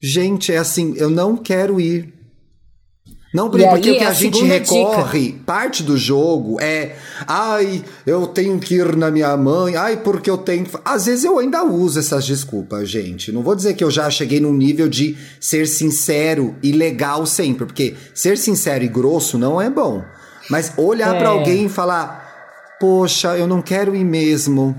[0.00, 2.14] Gente, é assim, eu não quero ir.
[3.32, 5.44] Não, porque, porque o que a, a gente recorre, dica.
[5.46, 6.96] parte do jogo é,
[7.28, 10.66] ai, eu tenho que ir na minha mãe, ai, porque eu tenho.
[10.84, 13.30] Às vezes eu ainda uso essas desculpas, gente.
[13.30, 17.66] Não vou dizer que eu já cheguei num nível de ser sincero e legal sempre,
[17.66, 20.02] porque ser sincero e grosso não é bom.
[20.50, 21.18] Mas olhar é.
[21.20, 24.74] para alguém e falar, poxa, eu não quero ir mesmo.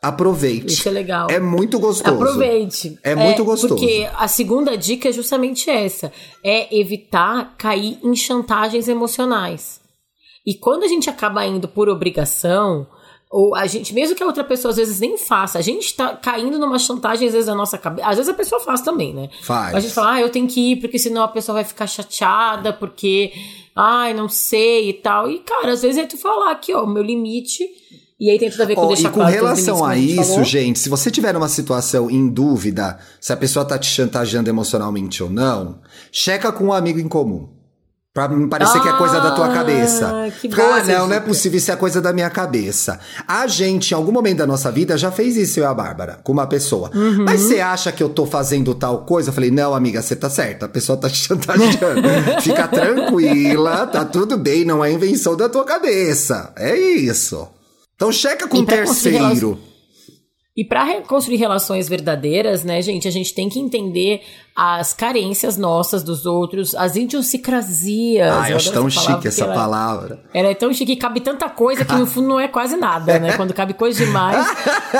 [0.00, 0.74] Aproveite.
[0.74, 1.28] Isso é legal.
[1.28, 2.14] É muito gostoso.
[2.14, 2.98] Aproveite.
[3.02, 3.74] É, é muito gostoso.
[3.74, 6.12] Porque a segunda dica é justamente essa:
[6.44, 9.80] é evitar cair em chantagens emocionais.
[10.46, 12.86] E quando a gente acaba indo por obrigação,
[13.30, 16.16] ou a gente, mesmo que a outra pessoa às vezes nem faça, a gente tá
[16.16, 18.08] caindo numa chantagem às vezes na nossa cabeça.
[18.08, 19.28] Às vezes a pessoa faz também, né?
[19.42, 19.74] Faz.
[19.74, 22.72] A gente fala, ah, eu tenho que ir, porque senão a pessoa vai ficar chateada,
[22.72, 23.32] porque,
[23.76, 25.30] ai, não sei e tal.
[25.30, 27.68] E, cara, às vezes é tu falar aqui, ó, o meu limite.
[28.20, 30.24] E aí tem tudo a ver com Oh, deixar e com claro relação a isso,
[30.30, 30.44] falou.
[30.44, 35.22] gente, se você tiver uma situação em dúvida se a pessoa tá te chantageando emocionalmente
[35.22, 35.78] ou não,
[36.10, 37.48] checa com um amigo em comum.
[38.12, 40.12] Pra me parecer que é coisa da tua Ah, cabeça.
[40.40, 42.98] que Fica, ah, não, não é dica." possível, isso é coisa da minha cabeça.
[43.28, 46.18] A gente, em algum momento da nossa vida, já fez isso, eu e a Bárbara,
[46.24, 46.90] com uma pessoa.
[46.92, 47.24] Uhum.
[47.24, 49.28] Mas você acha que eu tô fazendo tal coisa?
[49.28, 52.02] Eu falei, não, amiga, você tá certa, a pessoa tá te chantageando.
[52.42, 56.52] Fica tranquila, tá tudo bem, não é invenção da tua cabeça.
[56.56, 57.46] É isso.
[57.98, 59.58] Então checa com um construir terceiro.
[60.56, 64.22] E para reconstruir relações verdadeiras, né, gente, a gente tem que entender
[64.60, 68.32] as carências nossas dos outros, as idiosincrasias.
[68.32, 70.20] Ai, eu acho tão essa chique essa ela- palavra.
[70.34, 73.18] Ela é tão chique que cabe tanta coisa que no fundo não é quase nada,
[73.20, 73.36] né?
[73.36, 74.46] Quando cabe coisa demais.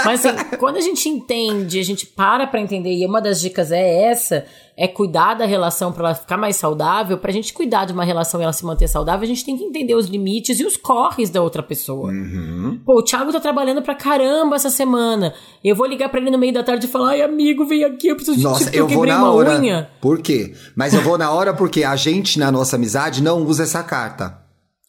[0.05, 3.73] Mas assim, quando a gente entende, a gente para pra entender, e uma das dicas
[3.73, 4.45] é essa,
[4.77, 7.19] é cuidar da relação pra ela ficar mais saudável.
[7.19, 9.65] Pra gente cuidar de uma relação e ela se manter saudável, a gente tem que
[9.65, 12.13] entender os limites e os corres da outra pessoa.
[12.13, 12.79] Uhum.
[12.87, 15.35] Pô, o Thiago tá trabalhando pra caramba essa semana.
[15.65, 18.07] Eu vou ligar pra ele no meio da tarde e falar, ai amigo, vem aqui,
[18.07, 19.59] eu preciso de Nossa, ti, porque eu eu vou na uma hora.
[19.61, 19.91] unha.
[20.01, 20.55] Por quê?
[20.77, 24.39] Mas eu vou na hora porque a gente, na nossa amizade, não usa essa carta.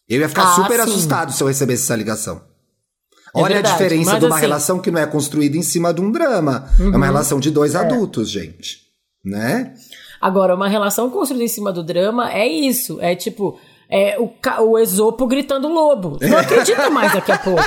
[0.08, 0.80] Eu ia ficar Ah, super sim.
[0.82, 2.40] assustado se eu recebesse essa ligação.
[3.34, 5.94] É Olha verdade, a diferença de uma assim- relação que não é construída em cima
[5.94, 6.68] de um drama.
[6.78, 6.96] É Uhum.
[6.96, 8.78] uma relação de dois adultos, gente.
[9.24, 9.72] Né?
[10.20, 12.98] Agora, uma relação construída em cima do drama é isso.
[13.00, 14.30] É tipo, é o,
[14.64, 16.18] o Esopo gritando lobo.
[16.20, 17.62] Não acredito mais daqui a pouco.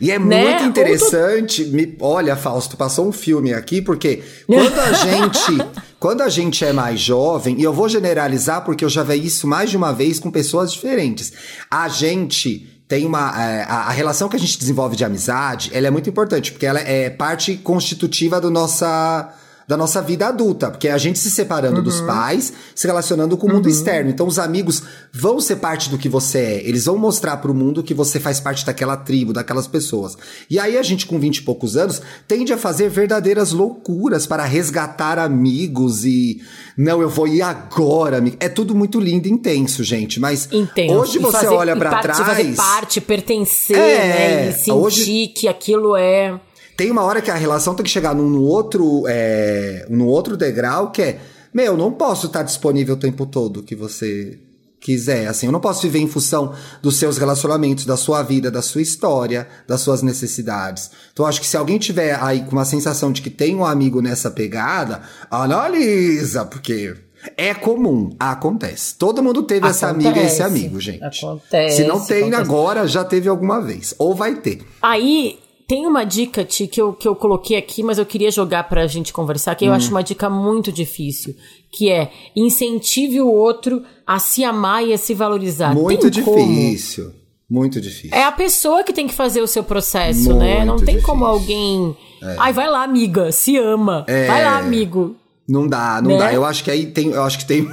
[0.00, 0.42] E é Né?
[0.50, 1.64] muito interessante.
[1.64, 5.58] Me, olha, Fausto, passou um filme aqui, porque quando a gente.
[5.98, 9.48] Quando a gente é mais jovem, e eu vou generalizar porque eu já vi isso
[9.48, 11.32] mais de uma vez com pessoas diferentes.
[11.68, 13.34] A gente tem uma.
[13.42, 16.66] é, a, a relação que a gente desenvolve de amizade, ela é muito importante, porque
[16.66, 19.34] ela é parte constitutiva do nossa
[19.68, 23.46] da nossa vida adulta, porque é a gente se separando dos pais, se relacionando com
[23.46, 24.08] o mundo externo.
[24.10, 27.82] Então os amigos vão ser parte do que você é, eles vão mostrar pro mundo
[27.82, 30.16] que você faz parte daquela tribo, daquelas pessoas.
[30.48, 34.44] E aí a gente com 20 e poucos anos tende a fazer verdadeiras loucuras para
[34.44, 36.40] resgatar amigos e
[36.76, 38.36] não, eu vou ir agora, amigo.
[38.40, 40.94] É tudo muito lindo e intenso, gente, mas Intenso.
[40.94, 44.48] hoje você fazer olha pra parte, trás, Fazer parte, pertencer, É, né?
[44.48, 46.40] E sentir hoje- que aquilo é.
[46.78, 50.36] Tem uma hora que a relação tem que chegar num, num outro, é, num outro
[50.36, 51.18] degrau que é,
[51.52, 54.38] meu, não posso estar disponível o tempo todo que você
[54.80, 58.62] quiser, assim, eu não posso viver em função dos seus relacionamentos, da sua vida, da
[58.62, 60.88] sua história, das suas necessidades.
[61.12, 63.64] Então, eu acho que se alguém tiver aí com uma sensação de que tem um
[63.64, 66.94] amigo nessa pegada, analisa, porque
[67.36, 68.94] é comum, acontece.
[68.94, 70.42] Todo mundo teve essa amiga e esse Acontece.
[70.44, 71.02] amigo, gente.
[71.24, 72.40] Acontece, Se não tem acontece.
[72.40, 74.60] agora, já teve alguma vez, ou vai ter.
[74.80, 78.66] Aí tem uma dica, Ti, que eu, que eu coloquei aqui, mas eu queria jogar
[78.68, 81.36] pra gente conversar, que eu acho uma dica muito difícil,
[81.70, 85.74] que é incentive o outro a se amar e a se valorizar.
[85.74, 86.38] Muito Tem como?
[86.38, 87.12] difícil.
[87.50, 88.16] Muito difícil.
[88.16, 90.60] É a pessoa que tem que fazer o seu processo, né?
[90.64, 91.06] Não Muito tem difícil.
[91.14, 91.96] como alguém.
[92.38, 94.04] Ai, vai lá, amiga, se ama.
[94.26, 95.16] Vai lá, amigo.
[95.48, 96.18] Não dá, não Né?
[96.18, 96.32] dá.
[96.32, 97.10] Eu acho que aí tem.
[97.10, 97.66] Eu acho que tem.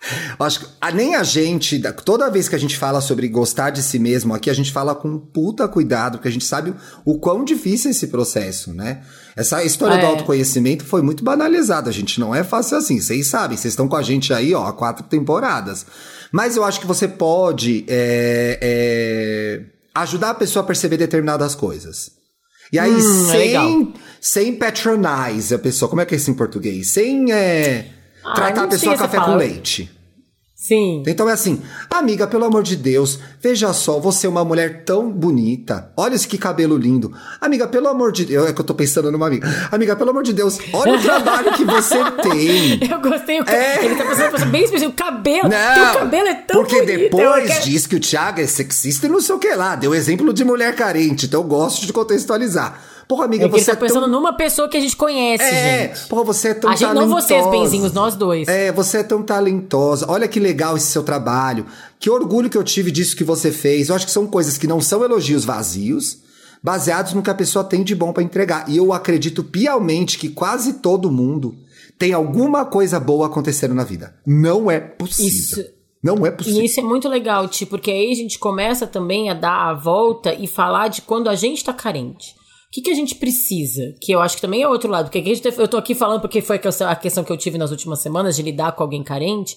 [0.38, 3.70] acho que a- nem a gente, da- toda vez que a gente fala sobre gostar
[3.70, 7.18] de si mesmo aqui, a gente fala com puta cuidado, porque a gente sabe o
[7.18, 9.02] quão difícil é esse processo, né?
[9.36, 10.06] Essa história do É.
[10.06, 12.18] autoconhecimento foi muito banalizada, gente.
[12.18, 13.00] Não é fácil assim.
[13.00, 15.86] Vocês sabem, vocês estão com a gente aí, ó, há quatro temporadas.
[16.32, 19.60] Mas eu acho que você pode é, é,
[19.94, 22.10] ajudar a pessoa a perceber determinadas coisas.
[22.72, 25.88] E aí, Hum, é sem, sem patronize a pessoa.
[25.88, 26.90] Como é que é isso em português?
[26.90, 27.86] Sem é,
[28.24, 29.90] Ah, tratar não a pessoa café com leite.
[30.54, 31.02] Sim.
[31.06, 35.10] Então é assim, amiga, pelo amor de Deus, veja só, você é uma mulher tão
[35.10, 35.90] bonita.
[35.96, 37.10] Olha esse que cabelo lindo.
[37.40, 39.48] Amiga, pelo amor de Deus, é que eu tô pensando numa amiga.
[39.72, 42.78] Amiga, pelo amor de Deus, olha o trabalho que você tem.
[42.90, 43.40] Eu gostei.
[43.40, 43.86] o É.
[43.86, 44.92] Ele tá pensando bem específico.
[44.92, 45.48] O cabelo.
[45.48, 46.98] teu cabelo é tão porque bonito.
[46.98, 49.76] depois quero- diz que o Thiago é sexista e não sei o que lá.
[49.76, 52.78] Deu exemplo de mulher carente, então eu gosto de contextualizar.
[53.10, 54.08] Porra, amiga, É ele você tá é pensando tão...
[54.10, 56.06] numa pessoa que a gente conhece, É, gente.
[56.06, 57.50] porra, você é tão A gente, não vocês, talentosa.
[57.64, 58.46] benzinhos, nós dois.
[58.46, 60.06] É, você é tão talentosa.
[60.08, 61.66] Olha que legal esse seu trabalho.
[61.98, 63.88] Que orgulho que eu tive disso que você fez.
[63.88, 66.18] Eu acho que são coisas que não são elogios vazios,
[66.62, 68.68] baseados no que a pessoa tem de bom pra entregar.
[68.68, 71.56] E eu acredito piamente que quase todo mundo
[71.98, 74.14] tem alguma coisa boa acontecendo na vida.
[74.24, 75.28] Não é possível.
[75.28, 75.64] Isso-
[76.02, 76.62] Não é possível.
[76.62, 79.74] E isso é muito legal, Ti, porque aí a gente começa também a dar a
[79.74, 82.34] volta e falar de quando a gente tá carente.
[82.70, 83.94] O que, que a gente precisa?
[84.00, 85.06] Que eu acho que também é outro lado.
[85.10, 87.72] Porque a gente- eu tô aqui falando porque foi a questão- que eu tive nas
[87.72, 89.56] últimas semanas de lidar com alguém carente.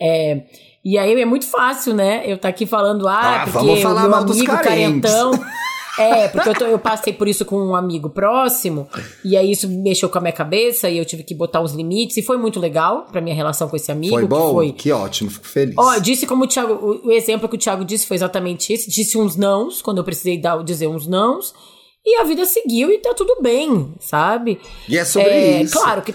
[0.00, 0.42] É,
[0.84, 2.24] e aí é muito fácil, né?
[2.26, 5.30] Eu tá aqui falando, ah, Ah, porque vamos falar meu amigo carentão.
[5.98, 8.88] É, porque eu, tô, eu, passei por isso com um amigo próximo,
[9.24, 12.16] e aí isso mexeu com a minha cabeça, e eu tive que botar uns limites,
[12.16, 14.14] e foi muito legal pra minha relação com esse amigo.
[14.14, 14.46] Foi bom?
[14.46, 14.72] Que, foi...
[14.72, 15.74] que ótimo, fico feliz.
[15.76, 18.88] Ó, disse como o Thiago, o, o, exemplo que o Thiago disse foi exatamente esse,
[18.88, 21.52] disse uns nãos, quando eu precisei dar, dizer uns nãos,
[22.04, 24.60] e a vida seguiu e tá tudo bem, sabe?
[24.88, 25.78] E é sobre é, isso.
[25.78, 26.14] Claro que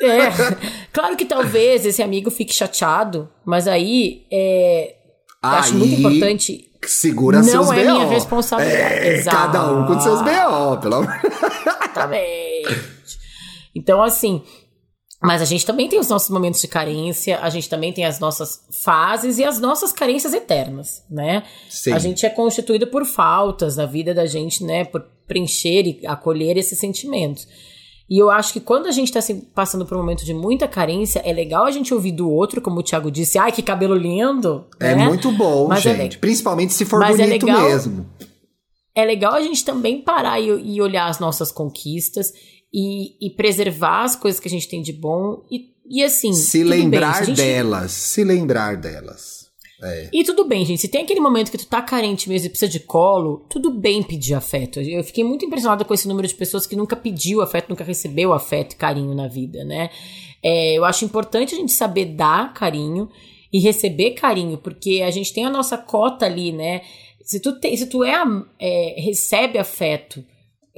[0.00, 0.30] é,
[0.92, 4.94] claro que talvez esse amigo fique chateado, mas aí é,
[5.42, 6.64] aí, acho muito importante.
[6.86, 7.92] Segura não seus é BO.
[7.92, 9.06] minha responsabilidade.
[9.06, 11.20] É, cada um com seus BO, pelo amor.
[11.60, 12.88] Exatamente.
[13.74, 14.42] Então, assim,
[15.22, 18.20] mas a gente também tem os nossos momentos de carência, a gente também tem as
[18.20, 21.42] nossas fases e as nossas carências eternas, né?
[21.68, 21.92] Sim.
[21.92, 24.84] A gente é constituído por faltas na vida da gente, né?
[24.84, 27.46] Por preencher e acolher esses sentimentos.
[28.10, 30.66] E eu acho que quando a gente tá assim, passando por um momento de muita
[30.66, 33.94] carência, é legal a gente ouvir do outro, como o Thiago disse, ai, que cabelo
[33.94, 34.64] lindo.
[34.80, 35.04] É né?
[35.04, 36.12] muito bom, Mas é gente.
[36.14, 38.06] le- Principalmente se for Mas é bonito legal- mesmo.
[38.94, 42.32] É legal a gente também parar e, e olhar as nossas conquistas
[42.72, 45.44] e, e preservar as coisas que a gente tem de bom.
[45.50, 46.32] E, e assim.
[46.32, 47.92] Se bem, lembrar a gente- delas.
[47.92, 49.48] Se lembrar delas.
[49.80, 50.10] É.
[50.12, 50.80] E tudo bem, gente.
[50.80, 54.02] Se tem aquele momento que tu tá carente mesmo e precisa de colo, tudo bem
[54.02, 54.80] pedir afeto.
[54.80, 58.32] Eu fiquei muito impressionada com esse número de pessoas que nunca pediu afeto, nunca recebeu
[58.32, 59.90] afeto e carinho na vida, né?
[60.42, 63.08] É, eu acho importante a gente saber dar carinho
[63.52, 66.82] e receber carinho, porque a gente tem a nossa cota ali, né?
[67.22, 68.20] Se tu, tem, se tu é,
[68.58, 70.24] é, recebe afeto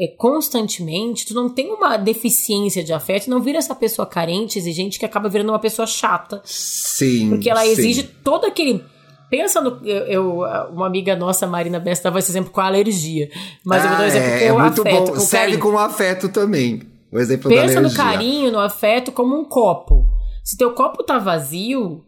[0.00, 4.98] é, constantemente, tu não tem uma deficiência de afeto, não vira essa pessoa carente, exigente,
[4.98, 6.40] que acaba virando uma pessoa chata.
[6.44, 7.28] Sim.
[7.28, 7.70] Porque ela sim.
[7.70, 8.82] exige todo aquele.
[9.28, 9.86] Pensa no.
[9.86, 10.40] Eu, eu-
[10.72, 13.30] uma amiga nossa, Marina Bessa, dava esse exemplo com a alergia.
[13.64, 14.96] Mas eu vou dar um Ah, exemplo é, com o é muito afeto.
[14.98, 15.06] bom.
[15.06, 15.60] Com o Serve carinho.
[15.72, 16.82] com afeto também.
[17.12, 20.04] O exemplo da Pensa no carinho, no afeto, como um copo.
[20.42, 22.04] Se teu copo tá vazio,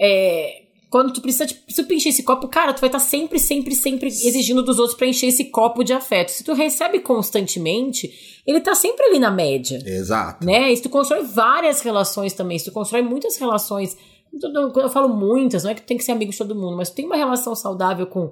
[0.00, 0.63] é,
[0.94, 4.06] quando tu precisa, de, precisa preencher esse copo, cara, tu vai estar sempre, sempre, sempre
[4.06, 6.28] exigindo dos outros pra encher esse copo de afeto.
[6.28, 9.82] Se tu recebe constantemente, ele tá sempre ali na média.
[9.84, 10.46] Exato.
[10.46, 10.72] né?
[10.72, 13.96] E se tu constrói várias relações também, se tu constrói muitas relações,
[14.40, 16.76] quando eu falo muitas, não é que tu tem que ser amigo de todo mundo,
[16.76, 18.30] mas tu tem uma relação saudável com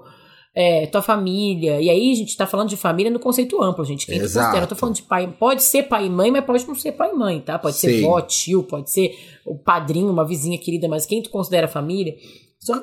[0.54, 4.06] é, tua família, e aí a gente tá falando de família no conceito amplo, gente.
[4.06, 4.44] Quem tu Exato.
[4.44, 4.64] considera?
[4.64, 7.10] Eu tô falando de pai, pode ser pai e mãe, mas pode não ser pai
[7.10, 7.58] e mãe, tá?
[7.58, 8.02] Pode ser Sim.
[8.02, 12.14] vó, tio, pode ser o padrinho, uma vizinha querida, mas quem tu considera família,
[12.62, 12.80] só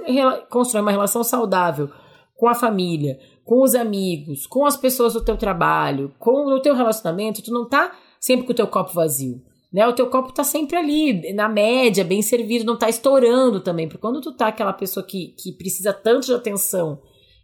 [0.50, 1.90] constrói uma relação saudável
[2.36, 6.76] com a família, com os amigos, com as pessoas do teu trabalho, com o teu
[6.76, 9.42] relacionamento, tu não tá sempre com o teu copo vazio.
[9.72, 9.88] Né?
[9.88, 13.88] O teu copo tá sempre ali, na média, bem servido, não tá estourando também.
[13.88, 17.00] Porque quando tu tá aquela pessoa que, que precisa tanto de atenção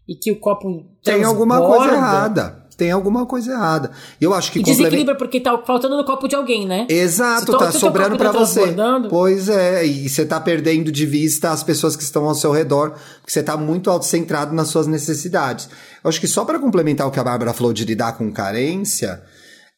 [0.07, 2.65] e que o copo Tem alguma coisa errada.
[2.77, 3.91] Tem alguma coisa errada.
[4.19, 6.85] Eu acho que E complementa- desequilibra porque tá faltando no copo de alguém, né?
[6.89, 8.75] Exato, tá sobrando pra tá você.
[9.09, 12.89] Pois é, e você tá perdendo de vista as pessoas que estão ao seu redor,
[13.21, 15.69] porque você tá muito autocentrado nas suas necessidades.
[16.03, 19.23] Eu acho que só pra complementar o que a Bárbara falou de lidar com carência,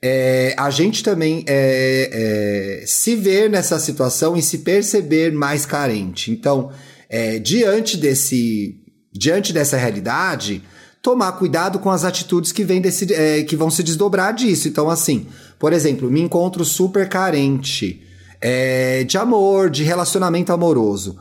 [0.01, 6.31] é, a gente também é, é, se ver nessa situação e se perceber mais carente.
[6.31, 6.71] Então,
[7.07, 8.75] é, diante desse,
[9.11, 10.63] diante dessa realidade,
[11.01, 14.67] tomar cuidado com as atitudes que, vêm desse, é, que vão se desdobrar disso.
[14.67, 18.03] Então, assim, por exemplo, me encontro super carente
[18.41, 21.17] é, de amor, de relacionamento amoroso.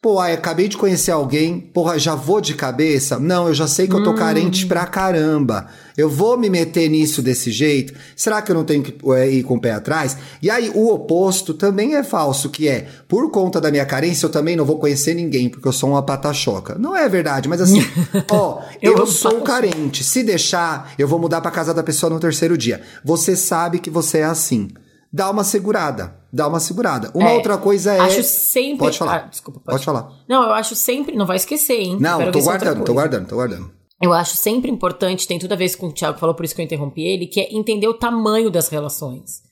[0.00, 3.18] Pô, ai, acabei de conhecer alguém, porra, já vou de cabeça?
[3.18, 5.66] Não, eu já sei que eu tô carente pra caramba.
[5.96, 7.94] Eu vou me meter nisso desse jeito?
[8.14, 10.16] Será que eu não tenho que é, ir com o pé atrás?
[10.40, 14.30] E aí, o oposto também é falso, que é, por conta da minha carência, eu
[14.30, 16.76] também não vou conhecer ninguém, porque eu sou uma patachoca.
[16.78, 17.84] Não é verdade, mas assim,
[18.30, 20.04] ó, Eu eu, sou carente.
[20.04, 22.82] Se deixar, eu vou mudar pra casa da pessoa no terceiro dia.
[23.04, 24.68] Você sabe que você é assim.
[25.12, 26.16] Dá uma segurada.
[26.32, 27.10] Dá uma segurada.
[27.14, 28.00] Uma É, outra coisa é.
[28.00, 28.78] Acho sempre.
[28.78, 29.16] Pode falar.
[29.16, 30.12] Ah, desculpa, Pode falar.
[30.28, 31.16] Não, eu acho sempre.
[31.16, 31.96] Não vai esquecer, hein?
[31.98, 33.78] Não, tô é guardando, tô guardando, tô guardando.
[34.00, 36.60] Eu acho sempre importante, tem tudo a ver com o Thiago falou, por isso que
[36.60, 39.42] eu interrompi ele, que é entender o tamanho das relações.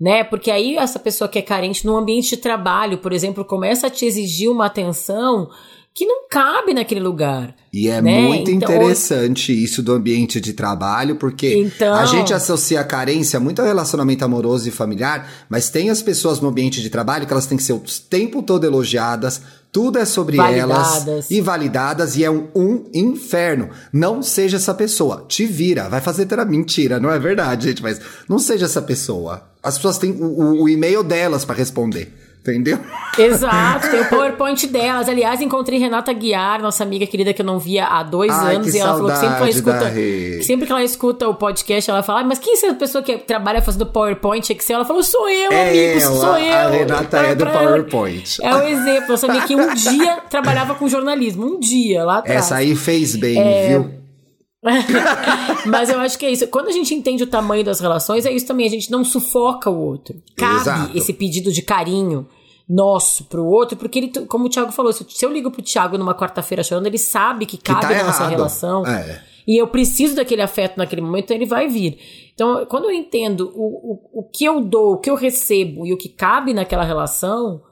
[0.00, 0.24] Né?
[0.24, 3.90] Porque aí essa pessoa que é carente no ambiente de trabalho, por exemplo, começa a
[3.90, 5.48] te exigir uma atenção
[5.96, 7.54] que não cabe naquele lugar.
[7.72, 8.20] E é né?
[8.20, 13.40] muito Então, interessante isso do ambiente de trabalho, porque Então- a gente associa a carência
[13.40, 17.32] muito ao relacionamento amoroso e familiar, mas tem as pessoas no ambiente de trabalho que
[17.32, 17.80] elas têm que ser o
[18.10, 19.40] tempo todo elogiadas,
[19.72, 21.06] tudo é sobre Validadas.
[21.06, 23.70] elas e validadas, e é um, um inferno.
[23.92, 25.24] Não seja essa pessoa.
[25.26, 26.50] Te vira, vai fazer terapia.
[26.58, 29.42] Mentira, não é verdade, gente, mas não seja essa pessoa.
[29.62, 32.12] As pessoas têm o, o- o e-mail delas pra responder.
[32.50, 32.78] Entendeu?
[33.18, 35.08] Exato, tem o PowerPoint delas.
[35.08, 38.74] Aliás, encontrei Renata Guiar, nossa amiga querida que eu não via há dois Ai, anos,
[38.74, 39.90] e ela falou que sempre que ela escuta.
[39.90, 43.02] Que sempre que ela escuta o podcast, ela fala, "Ai, mas quem é essa pessoa
[43.02, 44.76] que trabalha fazendo PowerPoint, Excel?
[44.76, 46.70] Ela falou, sou eu, É amigo, ela, sou a eu.
[46.70, 48.38] Renata é do PowerPoint.
[48.42, 49.12] É o exemplo.
[49.12, 51.46] Eu sabia que um dia trabalhava com jornalismo.
[51.46, 52.38] Um dia, lá atrás.
[52.44, 53.90] Essa aí fez bem, É, viu?
[55.66, 56.46] Mas eu acho que é isso.
[56.48, 58.66] Quando a gente entende o tamanho das relações, é isso também.
[58.66, 60.16] A gente não sufoca o outro.
[60.36, 60.98] Cabe Exato.
[60.98, 62.26] esse pedido de carinho
[62.68, 66.14] nosso pro outro, porque ele, como o Thiago falou, se eu ligo pro Thiago numa
[66.14, 68.86] quarta-feira chorando, ele sabe que cabe tá na nossa relação.
[68.86, 69.22] É.
[69.46, 71.98] E eu preciso daquele afeto naquele momento, então ele vai vir.
[72.34, 75.92] Então, quando eu entendo o, o, o que eu dou, o que eu recebo e
[75.92, 77.62] o que cabe naquela relação,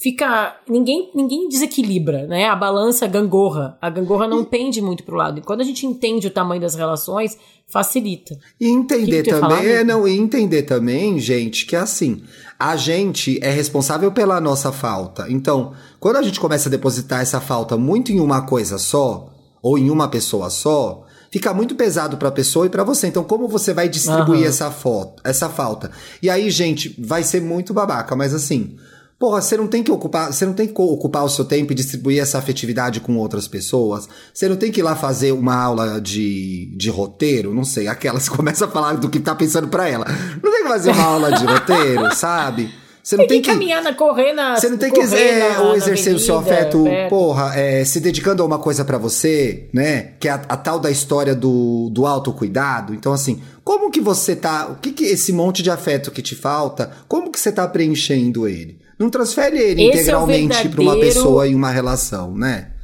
[0.00, 0.56] fica.
[0.66, 2.46] Ninguém, ninguém desequilibra, né?
[2.46, 3.76] A balança gangorra.
[3.82, 5.38] A gangorra não pende muito pro lado.
[5.38, 7.36] E quando a gente entende o tamanho das relações,
[7.68, 8.36] facilita.
[8.58, 12.22] E entender Que que também, é, não, e entender também, gente, que assim,
[12.60, 15.24] a gente é responsável pela nossa falta.
[15.30, 19.32] Então, quando a gente começa a depositar essa falta muito em uma coisa só,
[19.62, 23.06] ou em uma pessoa só, fica muito pesado pra pessoa e pra você.
[23.06, 24.48] Então, como você vai distribuir Aham.
[24.48, 25.90] essa foto, essa falta?
[26.22, 28.76] E aí, gente, vai ser muito babaca, mas assim,
[29.20, 31.74] Porra, você não tem que ocupar, você não tem que ocupar o seu tempo e
[31.74, 34.08] distribuir essa afetividade com outras pessoas.
[34.32, 38.30] Você não tem que ir lá fazer uma aula de, de roteiro, não sei, aquelas
[38.30, 40.06] que começa a falar do que tá pensando pra ela.
[40.42, 42.70] Não tem que fazer uma aula de roteiro, sabe?
[43.02, 44.56] Você não Tem tem que caminhar na correr na.
[44.56, 47.10] você não tem que é, na- ou exercer o seu avenida, afeto, perto.
[47.10, 50.12] porra, é, se dedicando a uma coisa pra você, né?
[50.18, 52.94] Que é a, a tal da história do, do autocuidado.
[52.94, 54.66] Então, assim, como que você tá.
[54.68, 58.46] O que que esse monte de afeto que te falta, como que você tá preenchendo
[58.46, 58.78] ele?
[59.00, 62.74] Não transfere ele Esse é o integralmente uma verdadeiro- pessoa e uma relação, né?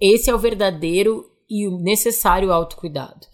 [0.00, 3.26] Esse é o verdadeiro e o necessário autocuidado.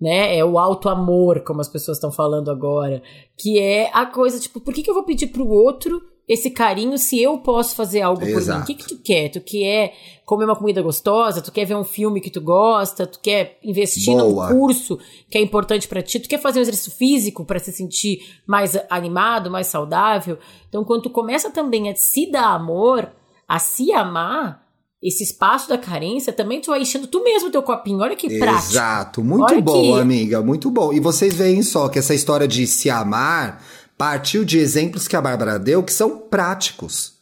[0.00, 0.38] Né?
[0.38, 3.02] É o auto-amor, como as pessoas estão falando agora.
[3.36, 6.98] Que é a coisa, tipo, por que, que eu vou pedir pro outro esse carinho
[6.98, 8.32] se eu posso fazer algo por mim?
[8.34, 8.62] Exato.
[8.62, 9.30] O que, que tu quer?
[9.30, 9.94] Tu quer
[10.26, 11.40] comer uma comida gostosa?
[11.40, 13.06] Tu quer ver um filme que tu gosta?
[13.06, 14.50] Tu quer investir Boa.
[14.50, 14.98] num curso
[15.30, 16.20] que é importante pra ti?
[16.20, 20.36] Tu quer fazer um exercício físico pra se sentir mais animado, mais saudável?
[20.68, 23.10] Então, quando tu começa também a se dar amor,
[23.48, 24.68] a se amar,
[25.00, 28.00] esse espaço da carência, também tu vai enchendo tu mesmo teu copinho.
[28.00, 28.72] Olha que prático.
[28.72, 30.92] Exato, muito Olha bom, que- amiga, muito bom.
[30.92, 33.62] E vocês veem só que essa história de se amar
[33.98, 37.14] partiu de exemplos que a Bárbara deu que são práticos.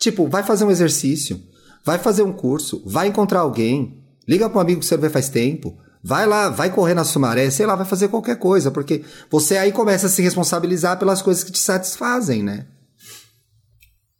[0.00, 1.40] Tipo, vai fazer um exercício,
[1.84, 5.08] vai fazer um curso, vai encontrar alguém, liga para um amigo que você não vê
[5.08, 9.04] faz tempo, vai lá, vai correr na Sumaré, sei lá, vai fazer qualquer coisa, porque
[9.30, 12.66] você aí começa a se responsabilizar pelas coisas que te satisfazem, né?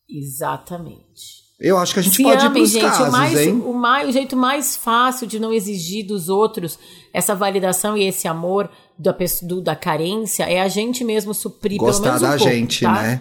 [0.09, 1.44] Exatamente.
[1.61, 2.83] Eu acho que a gente Se pode ir amem, pros gente.
[2.83, 6.79] casos, o, mais, o, mais, o jeito mais fácil de não exigir dos outros
[7.13, 11.79] essa validação e esse amor da, pessoa, do- da carência é a gente mesmo suprir
[11.79, 12.93] Gostar pelo menos um da pouco, gente, tá?
[12.93, 13.21] né?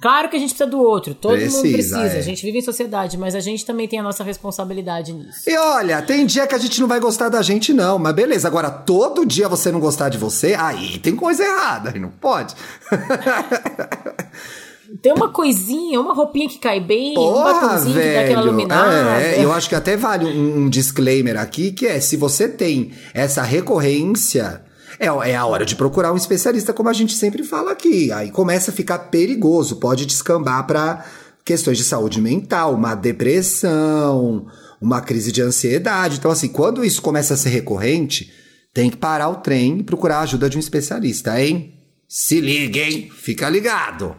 [0.00, 2.16] Claro que a gente precisa do outro, todo mundo Precisa, precisa.
[2.16, 2.18] é.
[2.18, 5.48] A gente vive em sociedade, mas a gente também tem a nossa responsabilidade nisso.
[5.48, 8.00] E olha, tem dia que a gente não vai gostar da gente, não.
[8.00, 12.00] Mas beleza, agora todo dia você não gostar de você, aí tem coisa errada, aí
[12.00, 12.52] não pode.
[15.00, 18.48] Tem uma coisinha, uma roupinha que cai bem, um Porra, batomzinho que dá aquela velho.
[18.48, 19.22] iluminada.
[19.22, 22.92] É, eu acho que até vale um, um disclaimer aqui, que é, se você tem
[23.14, 24.62] essa recorrência,
[24.98, 28.12] é, é a hora de procurar um especialista, como a gente sempre fala aqui.
[28.12, 31.04] Aí começa a ficar perigoso, pode descambar para
[31.44, 34.46] questões de saúde mental, uma depressão,
[34.80, 36.18] uma crise de ansiedade.
[36.18, 38.30] Então, assim, quando isso começa a ser recorrente,
[38.74, 41.74] tem que parar o trem e procurar a ajuda de um especialista, hein?
[42.08, 43.10] Se liga, hein?
[43.14, 44.14] Fica ligado.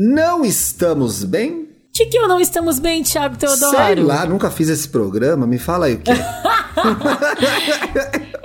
[0.00, 1.66] Não estamos bem?
[1.92, 3.76] De que ou não estamos bem, Thiago Teodoro?
[3.76, 5.44] Sei lá, nunca fiz esse programa.
[5.44, 6.12] Me fala aí o que.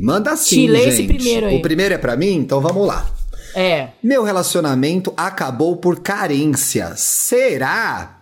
[0.00, 0.88] Manda sim, Te lê gente.
[0.90, 1.56] esse primeiro aí.
[1.56, 2.36] O primeiro é pra mim?
[2.36, 3.04] Então vamos lá.
[3.54, 3.90] É.
[4.02, 6.94] Meu relacionamento acabou por carência.
[6.96, 8.20] Será?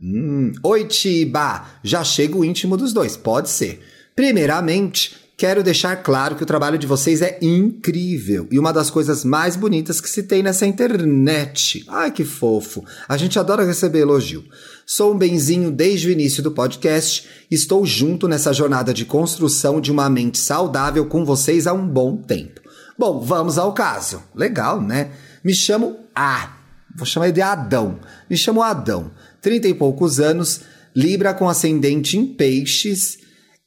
[0.00, 1.64] Hum, Oi, Tiba.
[1.82, 3.16] Já chega o íntimo dos dois.
[3.16, 3.80] Pode ser.
[4.16, 9.24] Primeiramente, quero deixar claro que o trabalho de vocês é incrível e uma das coisas
[9.24, 11.84] mais bonitas que se tem nessa internet.
[11.88, 12.84] Ai, que fofo.
[13.08, 14.44] A gente adora receber elogio.
[14.84, 17.28] Sou um benzinho desde o início do podcast.
[17.50, 22.16] Estou junto nessa jornada de construção de uma mente saudável com vocês há um bom
[22.16, 22.61] tempo.
[22.98, 24.22] Bom, vamos ao caso.
[24.34, 25.10] Legal, né?
[25.42, 26.56] Me chamo A.
[26.96, 27.98] Vou chamar ele de Adão.
[28.28, 29.10] Me chamo Adão.
[29.40, 30.60] Trinta e poucos anos,
[30.94, 33.18] Libra com ascendente em peixes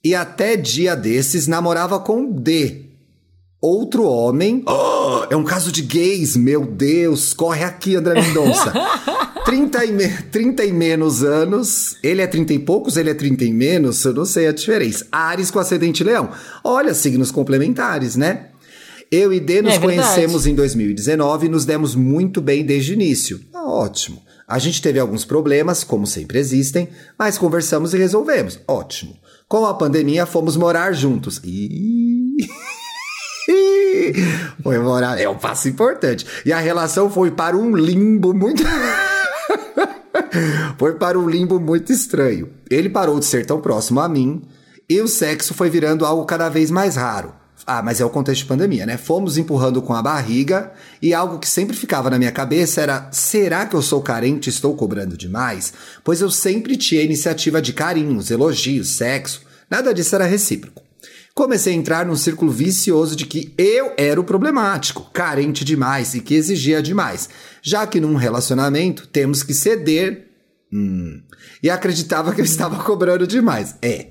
[0.04, 2.86] e até dia desses namorava com D.
[3.60, 4.64] Outro homem.
[4.68, 7.34] Oh, é um caso de gays, meu Deus.
[7.34, 8.72] Corre aqui, André Mendonça.
[9.44, 10.08] 30 e, me...
[10.08, 11.98] 30 e menos anos.
[12.04, 14.06] Ele é 30 e poucos, ele é 30 e menos.
[14.06, 15.08] Eu não sei a diferença.
[15.12, 16.30] Ares com ascendente leão.
[16.64, 18.50] Olha, signos complementares, né?
[19.12, 22.94] Eu e D nos É conhecemos em 2019 e nos demos muito bem desde o
[22.94, 23.40] início.
[23.54, 24.24] ótimo.
[24.48, 26.88] A gente teve alguns problemas, como sempre existem,
[27.18, 28.60] mas conversamos e resolvemos.
[28.68, 29.18] Ótimo.
[29.48, 31.42] Com a pandemia, fomos morar juntos.
[31.44, 32.38] E.
[34.62, 35.20] foi morar.
[35.20, 36.26] É um passo importante.
[36.46, 38.64] E a relação foi para um limbo muito.
[40.78, 42.50] foi para um limbo muito estranho.
[42.70, 44.44] Ele parou de ser tão próximo a mim
[44.88, 47.34] e o sexo foi virando algo cada vez mais raro.
[47.68, 48.96] Ah, mas é o contexto de pandemia, né?
[48.96, 53.66] Fomos empurrando com a barriga e algo que sempre ficava na minha cabeça era: será
[53.66, 55.74] que eu sou carente e estou cobrando demais?
[56.04, 59.42] Pois eu sempre tinha iniciativa de carinhos, elogios, sexo.
[59.70, 60.84] Nada disso era recíproco.
[61.34, 66.22] Comecei a entrar num círculo vicioso de que eu era o problemático, carente demais e
[66.22, 67.28] que exigia demais,
[67.62, 70.28] já que num relacionamento temos que ceder.
[70.72, 71.22] Hum,
[71.62, 73.76] e acreditava que eu estava cobrando demais.
[73.82, 74.08] É.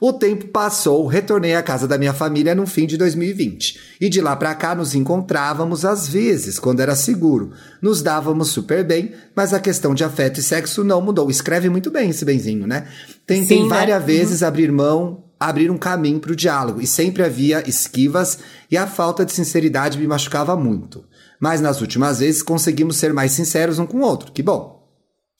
[0.00, 3.96] O tempo passou, retornei à casa da minha família no fim de 2020.
[4.00, 7.52] E de lá para cá nos encontrávamos às vezes, quando era seguro.
[7.82, 11.30] Nos dávamos super bem, mas a questão de afeto e sexo não mudou.
[11.30, 12.86] Escreve muito bem esse benzinho, né?
[13.26, 13.68] Tentei Sim, né?
[13.68, 14.06] várias né?
[14.06, 14.48] vezes uhum.
[14.48, 18.38] abrir mão, abrir um caminho para o diálogo, e sempre havia esquivas,
[18.70, 21.04] e a falta de sinceridade me machucava muito.
[21.40, 24.30] Mas nas últimas vezes conseguimos ser mais sinceros um com o outro.
[24.30, 24.78] Que bom.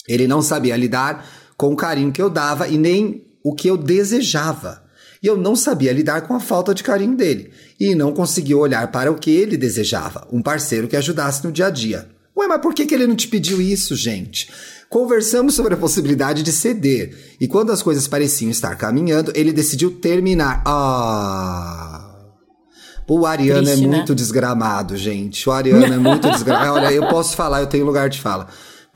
[0.09, 1.24] Ele não sabia lidar
[1.56, 4.82] com o carinho que eu dava e nem o que eu desejava.
[5.22, 7.51] E eu não sabia lidar com a falta de carinho dele.
[7.80, 11.66] E não conseguia olhar para o que ele desejava, um parceiro que ajudasse no dia
[11.66, 12.09] a dia.
[12.36, 14.51] Ué, mas por que, que ele não te pediu isso, gente?
[14.90, 17.16] Conversamos sobre a possibilidade de ceder.
[17.40, 20.62] E quando as coisas pareciam estar caminhando, ele decidiu terminar.
[20.66, 22.05] Ah.
[23.09, 24.16] O Ariano é Triste, é muito né?
[24.16, 25.49] desgramado, gente.
[25.49, 26.72] O Ariano é muito desgramado.
[26.84, 28.49] Olha, eu posso falar, eu tenho lugar de fala.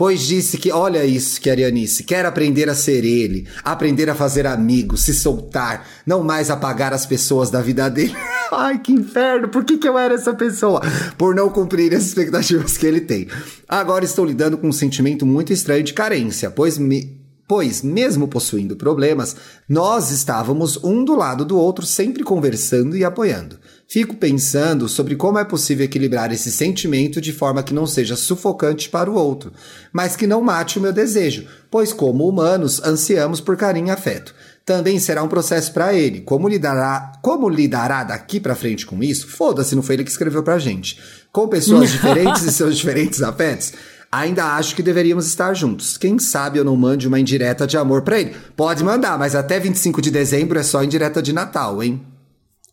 [0.02, 4.48] Pois disse que, olha isso que Arianice, quer aprender a ser ele, aprender a fazer
[4.48, 8.12] amigos, se soltar, não mais apagar as pessoas da vida dele.
[8.50, 10.82] Ai, que inferno, por que, que eu era essa pessoa?
[11.16, 13.28] Por não cumprir as expectativas que ele tem.
[13.68, 18.74] Agora estou lidando com um sentimento muito estranho de carência, pois me, pois, mesmo possuindo
[18.74, 19.36] problemas,
[19.68, 23.56] nós estávamos um do lado do outro, sempre conversando e apoiando.
[23.92, 28.88] Fico pensando sobre como é possível equilibrar esse sentimento de forma que não seja sufocante
[28.88, 29.52] para o outro,
[29.92, 34.34] mas que não mate o meu desejo, pois, como humanos, ansiamos por carinho e afeto.
[34.64, 36.22] Também será um processo para ele.
[36.22, 39.28] Como lidará, como lidará daqui para frente com isso?
[39.28, 40.98] Foda-se, não foi ele que escreveu pra gente.
[41.30, 43.74] Com pessoas diferentes e seus diferentes afetos?
[44.10, 45.98] Ainda acho que deveríamos estar juntos.
[45.98, 48.34] Quem sabe eu não mande uma indireta de amor para ele?
[48.56, 52.00] Pode mandar, mas até 25 de dezembro é só indireta de Natal, hein?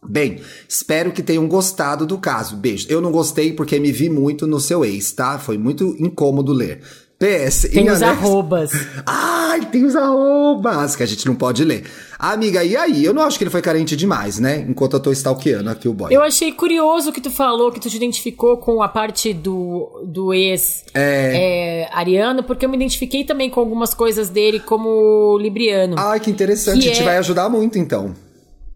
[0.03, 2.55] Bem, espero que tenham gostado do caso.
[2.55, 2.87] Beijo.
[2.89, 5.37] Eu não gostei porque me vi muito no seu ex, tá?
[5.37, 6.81] Foi muito incômodo ler.
[7.19, 7.67] PS.
[7.73, 8.71] Tem os arrobas.
[9.05, 11.83] Ai, tem os arrobas que a gente não pode ler.
[12.17, 13.03] Amiga, e aí?
[13.03, 14.65] Eu não acho que ele foi carente demais, né?
[14.69, 16.13] Enquanto eu tô stalkeando aqui o boy.
[16.13, 20.33] Eu achei curioso que tu falou, que tu te identificou com a parte do, do
[20.33, 21.81] ex é...
[21.83, 25.97] É, Ariano, porque eu me identifiquei também com algumas coisas dele como Libriano.
[25.99, 26.79] Ai, que interessante.
[26.79, 27.05] Que a gente é...
[27.05, 28.15] vai ajudar muito, então.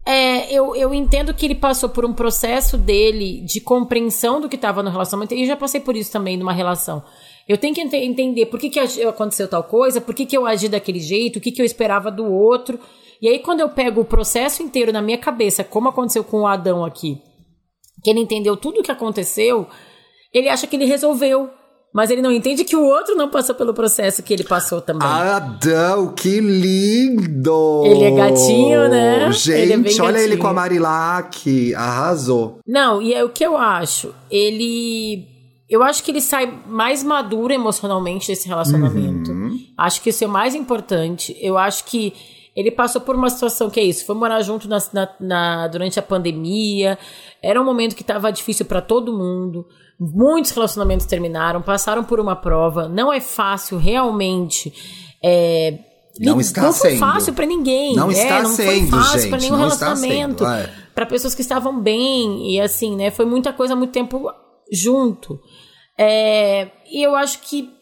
[0.06, 4.56] É, eu, eu entendo que ele passou por um processo dele de compreensão do que
[4.56, 7.02] estava no relacionamento, e eu já passei por isso também numa relação.
[7.48, 10.46] Eu tenho que ent entender por que, que aconteceu tal coisa, por que, que eu
[10.46, 12.78] agi daquele jeito, o que, que eu esperava do outro.
[13.20, 16.46] E aí, quando eu pego o processo inteiro na minha cabeça, como aconteceu com o
[16.46, 17.20] Adão aqui,
[18.02, 19.66] que ele entendeu tudo o que aconteceu,
[20.32, 21.50] ele acha que ele resolveu.
[21.94, 25.06] Mas ele não entende que o outro não passou pelo processo que ele passou também.
[25.06, 27.82] Adão, que lindo!
[27.86, 29.30] Ele é gatinho, né?
[29.30, 32.58] Gente, ele é olha ele com a Marilac, arrasou.
[32.66, 34.12] Não, e é o que eu acho.
[34.28, 35.28] Ele.
[35.70, 39.30] Eu acho que ele sai mais maduro emocionalmente desse relacionamento.
[39.30, 39.56] Uhum.
[39.78, 41.36] Acho que isso é o mais importante.
[41.40, 42.12] Eu acho que
[42.54, 45.98] ele passou por uma situação que é isso, foi morar junto na, na, na durante
[45.98, 46.96] a pandemia.
[47.42, 49.66] Era um momento que estava difícil para todo mundo.
[49.98, 52.88] Muitos relacionamentos terminaram, passaram por uma prova.
[52.88, 54.72] Não é fácil realmente.
[55.22, 55.78] É,
[56.20, 57.00] não está não foi sendo.
[57.00, 57.96] fácil para ninguém.
[57.96, 60.46] Não é, está não sendo, foi fácil para nenhum relacionamento.
[60.46, 60.70] É.
[60.94, 63.10] Para pessoas que estavam bem e assim, né?
[63.10, 64.30] Foi muita coisa, muito tempo
[64.70, 65.40] junto.
[65.98, 67.73] É, e eu acho que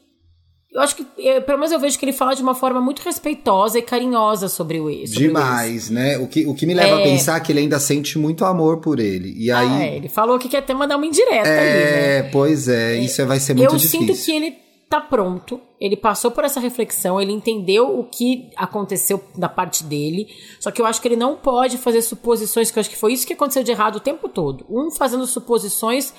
[0.75, 3.01] eu acho que, eu, pelo menos eu vejo que ele fala de uma forma muito
[3.01, 5.11] respeitosa e carinhosa sobre o ex.
[5.11, 6.17] Demais, né?
[6.17, 7.01] O que, o que me leva é...
[7.01, 9.35] a pensar que ele ainda sente muito amor por ele.
[9.37, 9.83] E aí...
[9.83, 12.31] É, ele falou que quer até mandar uma indireta é, ali, né?
[12.33, 14.01] pois é, isso vai ser muito eu difícil.
[14.01, 18.51] Eu sinto que ele tá pronto, ele passou por essa reflexão, ele entendeu o que
[18.57, 20.27] aconteceu da parte dele,
[20.61, 23.15] só que eu acho que ele não pode fazer suposições, que eu acho que foi
[23.15, 24.67] isso que aconteceu de errado o tempo todo.
[24.69, 26.13] Um fazendo suposições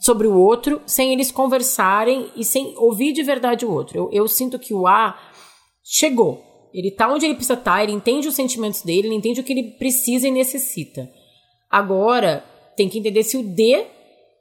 [0.00, 3.98] sobre o outro, sem eles conversarem e sem ouvir de verdade o outro.
[3.98, 5.16] Eu, eu sinto que o A
[5.84, 6.42] chegou.
[6.72, 9.44] Ele tá onde ele precisa estar, tá, ele entende os sentimentos dele, ele entende o
[9.44, 11.10] que ele precisa e necessita.
[11.68, 12.44] Agora,
[12.76, 13.84] tem que entender se o D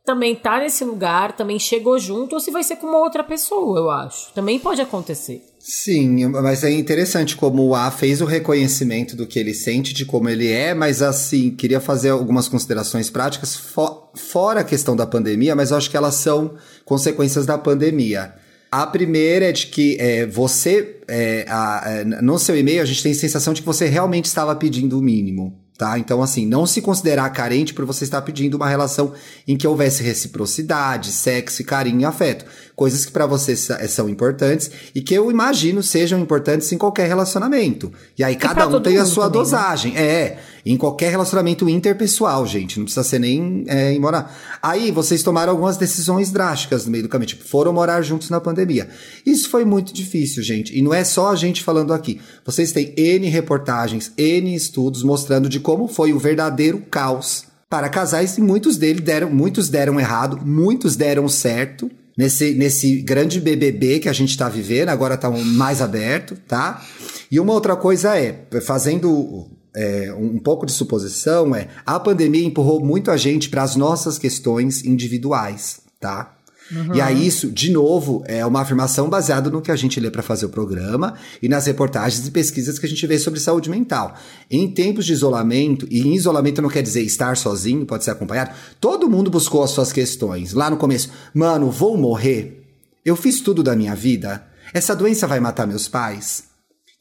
[0.05, 3.77] também tá nesse lugar, também chegou junto, ou se vai ser com uma outra pessoa,
[3.79, 4.33] eu acho.
[4.33, 5.43] Também pode acontecer.
[5.59, 10.05] Sim, mas é interessante como o A fez o reconhecimento do que ele sente, de
[10.05, 15.05] como ele é, mas assim, queria fazer algumas considerações práticas fo fora a questão da
[15.05, 18.33] pandemia, mas eu acho que elas são consequências da pandemia.
[18.71, 23.03] A primeira é de que é, você, é, a, é, no seu e-mail, a gente
[23.03, 25.59] tem a sensação de que você realmente estava pedindo o mínimo.
[25.79, 25.97] Tá?
[25.97, 29.13] Então, assim, não se considerar carente por você estar pedindo uma relação
[29.47, 32.43] em que houvesse reciprocidade, sexo, carinho e afeto.
[32.75, 37.93] Coisas que para você são importantes e que eu imagino sejam importantes em qualquer relacionamento.
[38.17, 39.43] E aí e cada um tem a sua também, né?
[39.45, 39.93] dosagem.
[39.93, 40.01] Né?
[40.01, 40.39] É,
[40.71, 42.77] em qualquer relacionamento interpessoal, gente.
[42.77, 44.37] Não precisa ser nem é, em morar.
[44.61, 47.29] Aí vocês tomaram algumas decisões drásticas no meio do caminho.
[47.29, 48.87] Tipo, foram morar juntos na pandemia.
[49.25, 50.77] Isso foi muito difícil, gente.
[50.77, 52.21] E não é só a gente falando aqui.
[52.45, 58.37] Vocês têm N reportagens, N estudos mostrando de como foi o verdadeiro caos para casais
[58.37, 61.89] e muitos deles deram, muitos deram errado, muitos deram certo.
[62.15, 66.85] Nesse, nesse grande BBB que a gente está vivendo, agora está mais aberto, tá?
[67.31, 72.83] E uma outra coisa é, fazendo é, um pouco de suposição é a pandemia empurrou
[72.83, 76.35] muito a gente para as nossas questões individuais, tá?
[76.71, 76.95] Uhum.
[76.95, 80.21] E aí, isso, de novo, é uma afirmação baseada no que a gente lê para
[80.21, 84.15] fazer o programa e nas reportagens e pesquisas que a gente vê sobre saúde mental.
[84.49, 88.51] Em tempos de isolamento, e em isolamento não quer dizer estar sozinho, pode ser acompanhado,
[88.79, 90.53] todo mundo buscou as suas questões.
[90.53, 92.63] Lá no começo, mano, vou morrer?
[93.03, 94.45] Eu fiz tudo da minha vida?
[94.71, 96.43] Essa doença vai matar meus pais?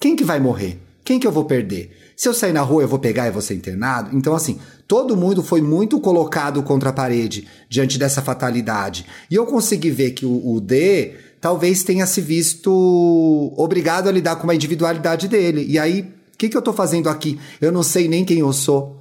[0.00, 0.78] Quem que vai morrer?
[1.04, 2.07] Quem que eu vou perder?
[2.18, 4.10] Se eu sair na rua, eu vou pegar e vou ser internado?
[4.12, 4.58] Então, assim,
[4.88, 9.06] todo mundo foi muito colocado contra a parede diante dessa fatalidade.
[9.30, 14.34] E eu consegui ver que o, o D talvez tenha se visto obrigado a lidar
[14.34, 15.64] com a individualidade dele.
[15.68, 17.38] E aí, o que, que eu tô fazendo aqui?
[17.60, 18.98] Eu não sei nem quem eu sou.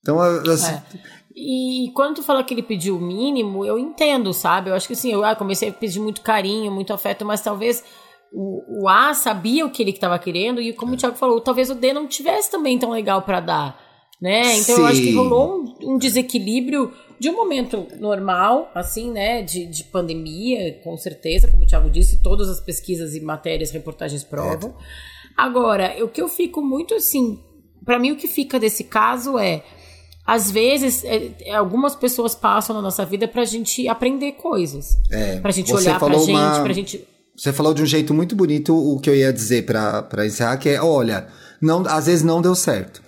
[0.00, 0.82] Então, assim, é.
[1.34, 4.70] E quando tu fala que ele pediu o mínimo, eu entendo, sabe?
[4.70, 7.82] Eu acho que assim, eu ah, comecei a pedir muito carinho, muito afeto, mas talvez
[8.32, 11.70] o, o A sabia o que ele estava querendo e como o Thiago falou, talvez
[11.70, 13.80] o D não tivesse também tão legal para dar,
[14.20, 14.56] né?
[14.58, 14.80] Então Sim.
[14.80, 19.84] eu acho que rolou um, um, desequilíbrio de um momento normal, assim, né, de, de
[19.84, 24.70] pandemia, com certeza, como o Thiago disse, todas as pesquisas e matérias, reportagens provam.
[24.70, 25.12] É.
[25.36, 27.38] Agora, o que eu fico muito assim,
[27.84, 29.62] para mim o que fica desse caso é
[30.24, 34.96] às vezes, é, é, algumas pessoas passam na nossa vida pra gente aprender coisas.
[35.10, 36.62] É, pra gente olhar pra gente, uma...
[36.62, 37.04] pra gente
[37.36, 40.68] você falou de um jeito muito bonito o que eu ia dizer para encerrar, que
[40.68, 41.28] é, olha,
[41.60, 43.02] não, às vezes não deu certo.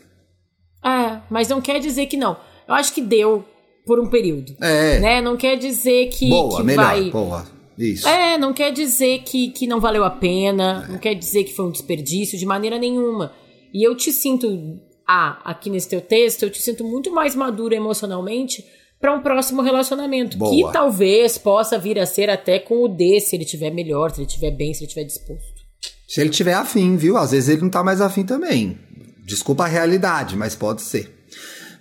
[0.85, 2.37] É, mas não quer dizer que não.
[2.67, 3.45] Eu acho que deu
[3.87, 4.55] por um período.
[4.61, 4.99] É.
[4.99, 5.21] Né?
[5.21, 7.11] Não quer dizer que, boa, que melhor, vai.
[7.11, 7.47] Boa.
[7.77, 8.09] Isso.
[8.09, 10.93] É, não quer dizer que, que não valeu a pena, é.
[10.93, 13.33] não quer dizer que foi um desperdício de maneira nenhuma.
[13.73, 17.75] E eu te sinto, ah, aqui nesse teu texto, eu te sinto muito mais madura
[17.75, 18.65] emocionalmente
[19.05, 20.39] para um próximo relacionamento.
[20.39, 20.51] Boa.
[20.51, 24.23] Que talvez possa vir a ser até com o D, se ele tiver melhor, se
[24.23, 25.61] ele tiver bem, se ele tiver disposto.
[26.09, 27.19] Se ele tiver afim, viu?
[27.19, 28.79] Às vezes ele não tá mais afim também.
[29.27, 31.27] Desculpa a realidade, mas pode ser.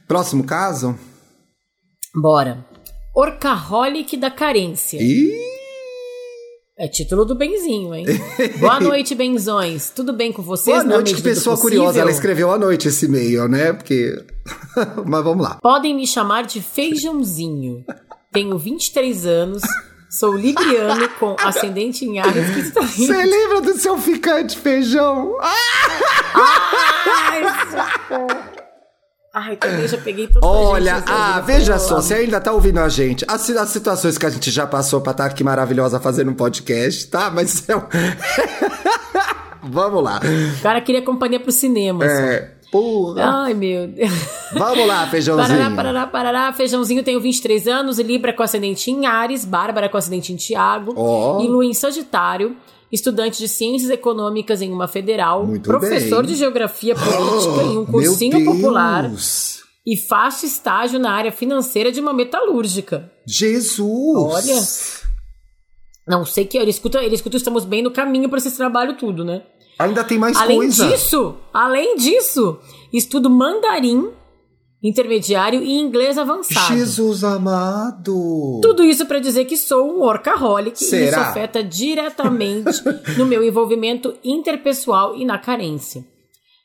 [0.05, 0.99] Próximo caso?
[2.13, 2.65] Bora.
[3.15, 5.01] Orcaholic da carência.
[5.01, 5.52] Ih!
[6.75, 8.05] É título do Benzinho, hein?
[8.59, 9.91] Boa noite, Benzões.
[9.91, 10.77] Tudo bem com vocês?
[10.77, 11.99] Boa noite, que pessoa curiosa.
[11.99, 13.73] Ela escreveu à noite esse e-mail, né?
[13.73, 14.17] Porque.
[15.05, 15.59] Mas vamos lá.
[15.61, 17.85] Podem me chamar de Feijãozinho.
[18.31, 19.61] Tenho 23 anos.
[20.09, 23.13] Sou libriano com ascendente em Ares que rindo.
[23.13, 25.37] Você lembra do seu ficante feijão?
[25.39, 25.53] Ai,
[29.35, 33.25] Ai, também já peguei toda Olha, ah, veja só, você ainda tá ouvindo a gente.
[33.27, 36.35] As, as situações que a gente já passou pra estar tá aqui maravilhosa fazendo um
[36.35, 37.31] podcast, tá?
[37.31, 37.81] Mas é um...
[39.63, 40.21] Vamos lá.
[40.59, 42.05] O cara queria companhia pro cinema.
[42.05, 42.51] É.
[42.71, 43.43] Porra.
[43.45, 44.11] Ai, meu Deus.
[44.53, 45.47] Vamos lá, feijãozinho.
[45.47, 46.53] Parará, parará, parará.
[46.53, 51.41] Feijãozinho, tenho 23 anos, Libra com ascendente em Ares, Bárbara com ascendente em Tiago oh.
[51.41, 52.55] e Lua em Sagitário
[52.93, 56.31] estudante de Ciências Econômicas em uma federal, Muito professor bem.
[56.31, 59.11] de Geografia Política oh, em um cursinho popular
[59.85, 63.11] e faço estágio na área financeira de uma metalúrgica.
[63.25, 63.81] Jesus!
[64.15, 64.61] Olha,
[66.07, 69.25] não sei que ele escuta, ele escuta estamos bem no caminho para esse trabalho tudo,
[69.25, 69.41] né?
[69.79, 70.83] Ainda tem mais além coisa.
[70.83, 72.59] Além disso, além disso,
[72.93, 74.11] estudo mandarim
[74.83, 76.75] intermediário e inglês avançado.
[76.75, 78.59] Jesus amado!
[78.61, 81.01] Tudo isso para dizer que sou um workaholic Será?
[81.01, 82.83] e isso afeta diretamente
[83.17, 86.05] no meu envolvimento interpessoal e na carência.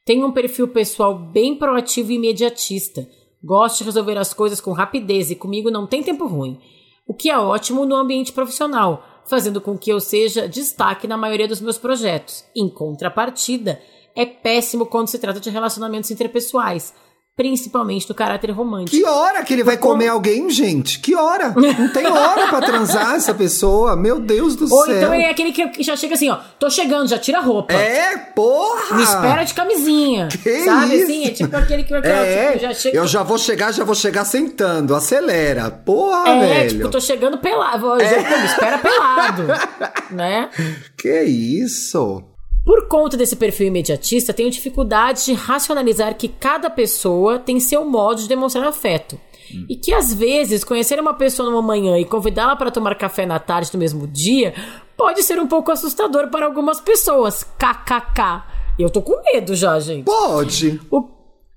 [0.04, 3.06] Tenho um perfil pessoal bem proativo e imediatista.
[3.44, 6.58] Gosto de resolver as coisas com rapidez e comigo não tem tempo ruim.
[7.06, 11.46] O que é ótimo no ambiente profissional, fazendo com que eu seja destaque na maioria
[11.46, 12.44] dos meus projetos.
[12.56, 13.80] Em contrapartida,
[14.16, 16.92] é péssimo quando se trata de relacionamentos interpessoais
[17.38, 18.96] principalmente do caráter romântico.
[18.96, 20.98] Que hora que ele vai comer alguém, gente?
[20.98, 21.54] Que hora?
[21.56, 23.94] Não tem hora pra transar essa pessoa.
[23.94, 24.96] Meu Deus do Ou céu.
[24.96, 27.72] então é aquele que já chega assim, ó, tô chegando, já tira a roupa.
[27.72, 28.96] É, porra!
[28.96, 30.26] Me espera de camisinha.
[30.26, 31.04] Que sabe isso?
[31.04, 31.24] assim?
[31.26, 32.98] É tipo aquele que aquela, É, tipo, já chega.
[32.98, 34.92] eu já vou chegar, já vou chegar sentando.
[34.96, 35.70] Acelera.
[35.70, 36.70] Porra, É, velho.
[36.70, 37.94] tipo, tô chegando pelado.
[37.94, 38.02] Me
[38.46, 39.44] espera pelado.
[40.10, 40.50] né?
[40.96, 42.24] Que isso?
[42.68, 48.20] Por conta desse perfil imediatista, tenho dificuldade de racionalizar que cada pessoa tem seu modo
[48.20, 49.18] de demonstrar afeto.
[49.66, 53.38] E que às vezes conhecer uma pessoa numa manhã e convidá-la para tomar café na
[53.38, 54.52] tarde do mesmo dia
[54.98, 57.42] pode ser um pouco assustador para algumas pessoas.
[57.42, 58.44] KKK.
[58.78, 60.04] Eu tô com medo já, gente.
[60.04, 60.78] Pode.
[60.90, 60.98] O,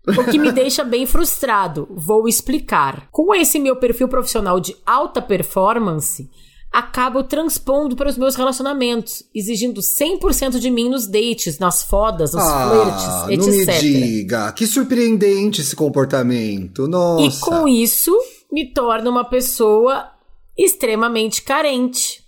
[0.07, 1.89] o que me deixa bem frustrado.
[1.91, 3.09] Vou explicar.
[3.11, 6.29] Com esse meu perfil profissional de alta performance,
[6.71, 12.43] acabo transpondo para os meus relacionamentos, exigindo 100% de mim nos dates, nas fodas, nos
[12.43, 13.79] Ah, flirts, não me etc.
[13.81, 14.51] diga.
[14.53, 16.87] Que surpreendente esse comportamento.
[16.87, 17.25] Nossa.
[17.37, 18.17] E com isso,
[18.51, 20.11] me torno uma pessoa
[20.57, 22.21] extremamente carente.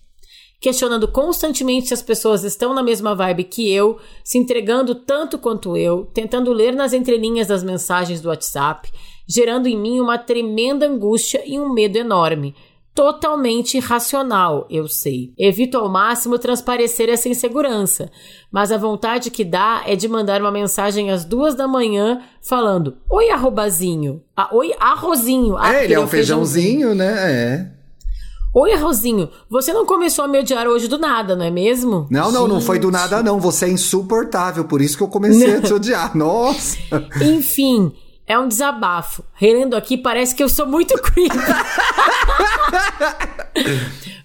[0.60, 5.76] Questionando constantemente se as pessoas estão na mesma vibe que eu, se entregando tanto quanto
[5.76, 8.90] eu, tentando ler nas entrelinhas das mensagens do WhatsApp,
[9.28, 12.56] gerando em mim uma tremenda angústia e um medo enorme.
[12.96, 15.34] Totalmente irracional, eu sei.
[15.36, 18.12] Evito ao máximo transparecer essa insegurança,
[18.52, 22.98] mas a vontade que dá é de mandar uma mensagem às duas da manhã falando:
[23.10, 24.22] Oi, arrobazinho.
[24.38, 25.58] Ah, Oi, arrozinho.
[25.58, 27.14] Ah, É, ele é um feijãozinho, né?
[27.32, 27.74] É.
[28.56, 32.06] Oi, Arrozinho, você não começou a me odiar hoje do nada, não é mesmo?
[32.12, 32.94] Não, não, não foi do Gente.
[32.94, 33.40] nada, não.
[33.40, 36.14] Você é insuportável, por isso que eu comecei a te odiar.
[36.16, 36.78] Nossa!
[37.20, 37.92] Enfim,
[38.34, 39.24] é um desabafo.
[39.34, 41.38] Relendo aqui, parece que eu sou muito creepy.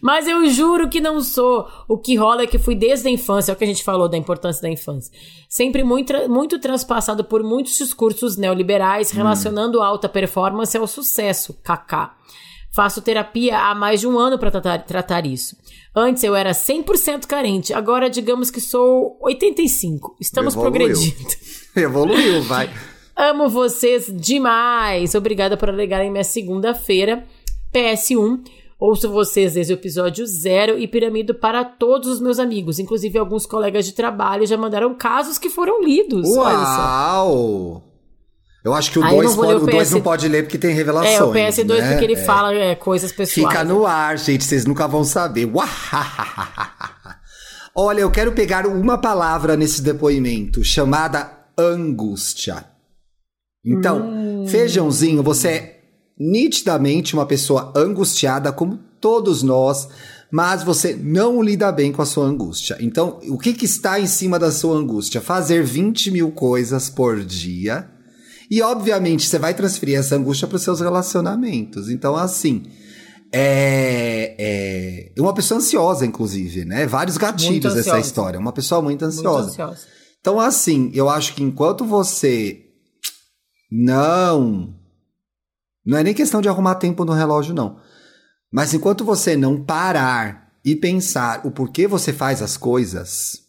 [0.00, 1.68] Mas eu juro que não sou.
[1.86, 4.08] O que rola é que fui desde a infância, é o que a gente falou
[4.08, 5.12] da importância da infância.
[5.48, 12.14] Sempre muito, muito transpassado por muitos discursos neoliberais relacionando a alta performance ao sucesso, kaká.
[12.70, 15.56] Faço terapia há mais de um ano para tratar, tratar isso.
[15.96, 20.16] Antes eu era 100% carente, agora digamos que sou 85.
[20.20, 20.86] Estamos Evoluiu.
[20.86, 21.28] progredindo.
[21.74, 22.70] Evoluiu, vai.
[23.18, 25.14] Amo vocês demais.
[25.16, 27.24] Obrigada por alegarem minha segunda-feira.
[27.74, 28.40] PS1.
[28.78, 32.78] Ouço vocês desde o episódio zero e piramido para todos os meus amigos.
[32.78, 36.28] Inclusive, alguns colegas de trabalho já mandaram casos que foram lidos.
[36.28, 37.24] Olha só.
[37.24, 37.84] Uau!
[38.64, 41.18] Eu acho que o Ah, eu 2 não PS não pode ler porque tem revelações.
[41.18, 41.90] É, o PS2 né?
[41.90, 42.24] porque ele É.
[42.24, 43.48] fala é, coisas pessoais.
[43.48, 45.44] Fica no ar, gente, vocês nunca vão saber.
[45.46, 47.18] Uahahaha.
[47.74, 52.64] Olha, eu quero pegar uma palavra nesse depoimento, chamada angústia.
[53.64, 54.46] Então, Hum.
[54.48, 55.80] feijãozinho, você é
[56.18, 59.88] nitidamente uma pessoa angustiada, como todos nós,
[60.32, 62.76] mas você não lida bem com a sua angústia.
[62.80, 65.20] Então, o que, que está em cima da sua angústia?
[65.20, 67.88] Fazer 20 mil coisas por dia.
[68.50, 71.88] E, obviamente, você vai transferir essa angústia para os seus relacionamentos.
[71.90, 72.62] Então, assim,
[73.32, 76.86] é, é uma pessoa ansiosa, inclusive, né?
[76.86, 78.00] Vários gatilhos ansiosa.
[78.00, 78.40] história.
[78.40, 79.50] Uma pessoa muito Muito ansiosa.
[79.50, 79.80] ansiosa.
[80.20, 82.64] Então, assim, eu acho que enquanto você
[83.70, 84.74] não.
[85.84, 87.80] Não é nem questão de arrumar tempo no relógio, não.
[88.50, 93.42] Mas enquanto você não parar e pensar o porquê você faz as coisas,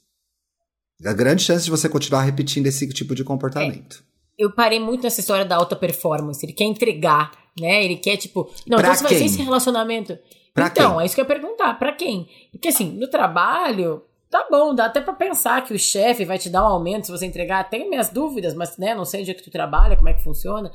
[1.05, 4.03] a grande chance de você continuar repetindo esse tipo de comportamento.
[4.37, 6.45] Eu parei muito nessa história da alta performance.
[6.45, 7.83] Ele quer entregar, né?
[7.83, 8.49] Ele quer, tipo.
[8.65, 9.25] Não, Pra então você vai ser quem?
[9.27, 10.17] esse relacionamento.
[10.53, 11.01] Pra então, quem?
[11.01, 11.73] é isso que eu ia perguntar.
[11.77, 12.27] Pra quem?
[12.51, 16.49] Porque assim, no trabalho, tá bom, dá até pra pensar que o chefe vai te
[16.49, 17.69] dar um aumento se você entregar.
[17.69, 20.23] Tenho minhas dúvidas, mas, né, não sei onde é que tu trabalha, como é que
[20.23, 20.71] funciona.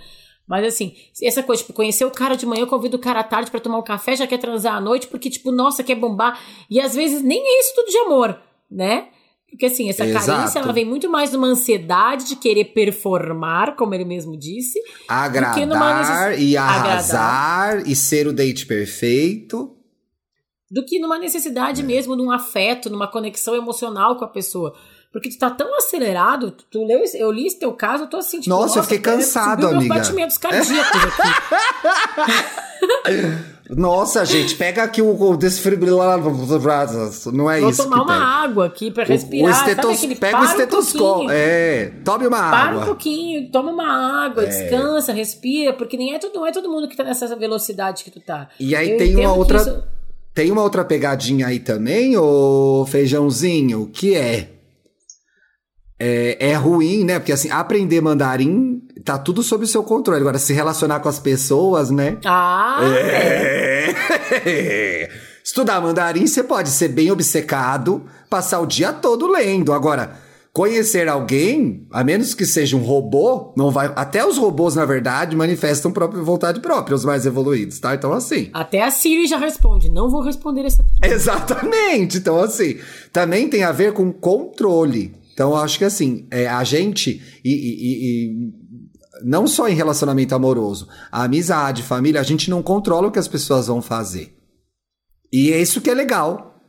[0.46, 3.50] Mas assim, essa coisa, tipo, conhecer o cara de manhã, convido o cara à tarde
[3.50, 6.38] pra tomar um café, já quer transar à noite, porque, tipo, nossa, quer bombar.
[6.68, 8.38] E às vezes nem é isso tudo de amor,
[8.70, 9.08] né?
[9.48, 10.26] Porque assim, essa Exato.
[10.26, 14.80] carência, ela vem muito mais numa ansiedade de querer performar, como ele mesmo disse.
[15.54, 16.86] que numa Agradar necess- e Agradar.
[16.90, 19.76] arrasar e ser o date perfeito.
[20.74, 21.84] Do que numa necessidade É.
[21.84, 24.74] mesmo, num afeto, numa conexão emocional com a pessoa.
[25.12, 28.16] Porque tu tá tão acelerado, tu, tu leu, eu li esse teu caso, eu tô
[28.16, 29.94] assim, tipo, Nossa, eu fiquei cansado, subiu meus amiga.
[29.94, 32.34] batimentos cardíacos aqui.
[33.70, 36.32] Nossa, gente, pega aqui o, o desfibrilador.
[37.32, 38.22] Não é Vou isso tomar que uma tem.
[38.22, 39.50] água aqui pra O- respirar.
[39.50, 39.96] o Sabe estetos...
[39.98, 41.08] aquele, Pega o para um estetoscópio.
[41.08, 42.82] pouquinho, é, tome uma Para um água.
[42.82, 42.84] É.
[42.86, 46.96] pouquinho, toma uma água, descansa, respira, porque nem é todo, não é todo mundo que
[46.96, 48.48] tá nessa velocidade que tu tá.
[48.60, 49.58] E aí Eu tem uma outra.
[49.58, 49.82] isso-
[50.34, 54.50] Tem uma outra pegadinha aí também, ô feijãozinho, que é.
[55.96, 57.20] É, é ruim, né?
[57.20, 60.20] Porque assim, aprender mandarim tá tudo sob o seu controle.
[60.20, 62.18] Agora, se relacionar com as pessoas, né?
[62.24, 63.94] Ah, é.
[65.44, 69.72] Estudar mandarim, você pode ser bem obcecado, passar o dia todo lendo.
[69.72, 70.18] Agora,
[70.54, 73.92] conhecer alguém, a menos que seja um robô, não vai.
[73.96, 77.92] Até os robôs, na verdade, manifestam própria vontade própria, os mais evoluídos, tá?
[77.92, 78.50] Então, assim.
[78.54, 79.90] Até a Siri já responde.
[79.90, 81.08] Não vou responder essa pergunta.
[81.08, 82.18] Exatamente.
[82.18, 82.78] Então, assim,
[83.12, 85.12] também tem a ver com controle.
[85.32, 87.20] Então, eu acho que assim, é, a gente.
[87.44, 88.64] e, e, e
[89.24, 93.28] não só em relacionamento amoroso, a amizade, família, a gente não controla o que as
[93.28, 94.36] pessoas vão fazer.
[95.32, 96.60] E é isso que é legal.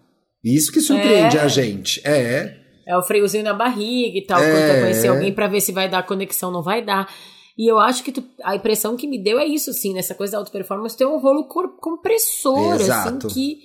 [0.44, 1.42] Isso que surpreende É.
[1.42, 2.02] a gente.
[2.04, 2.65] É.
[2.88, 4.52] É o freiozinho na barriga e tal, É.
[4.52, 7.12] quando conhecer alguém pra ver se vai dar conexão, não vai dar.
[7.58, 10.34] E eu acho que tu- a impressão que me deu é isso, assim, nessa coisa
[10.34, 11.46] da auto-performance, tem um rolo
[11.80, 13.28] compressor, Exato.
[13.28, 13.58] assim, que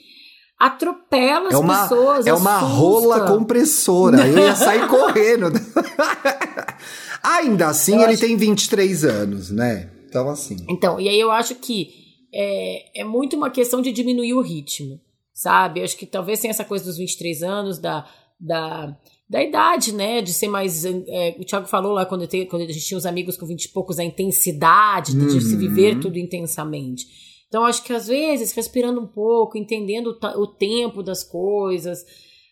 [0.59, 2.27] atropela as É uma, pessoas.
[2.27, 2.75] é uma assusta.
[2.77, 4.27] rola compressora.
[4.27, 5.47] Eu ia sair correndo.
[7.23, 9.91] Ainda assim, Eu ele acho- tem 23 anos, né?
[10.09, 10.57] Então, assim.
[10.68, 11.91] Então, e aí eu acho que
[12.33, 15.01] é, é muito uma questão de diminuir o ritmo,
[15.35, 15.81] sabe?
[15.81, 18.07] Eu acho que talvez tenha essa coisa dos 23 anos, da,
[18.39, 18.97] da,
[19.31, 20.20] da idade, né?
[20.20, 20.85] De ser mais.
[20.85, 23.64] é, o Thiago falou lá quando, te- quando a gente tinha os amigos com 20
[23.64, 25.61] e poucos, a intensidade de, de se Uhum.
[25.61, 27.07] viver tudo intensamente.
[27.49, 32.01] Então, acho que às vezes, respirando um pouco, entendendo o, o tempo das coisas,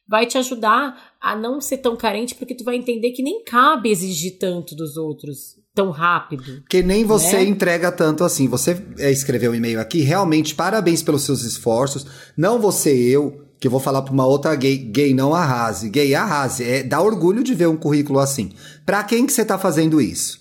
[0.08, 3.90] vai te ajudar a não ser tão carente, porque tu vai entender que nem cabe
[3.90, 6.60] exigir tanto dos outros tão rápido.
[6.62, 7.44] Porque nem você Né?
[7.44, 8.48] entrega tanto assim.
[8.48, 12.04] Você é, escreveu um e-mail aqui, realmente, parabéns pelos seus esforços.
[12.36, 15.88] Não você, eu, que eu vou falar pra uma outra gay, gay não arrase.
[15.88, 16.64] Gay arrase.
[16.64, 18.52] É, dá orgulho de ver um currículo assim.
[18.86, 20.40] Pra quem que você tá fazendo isso?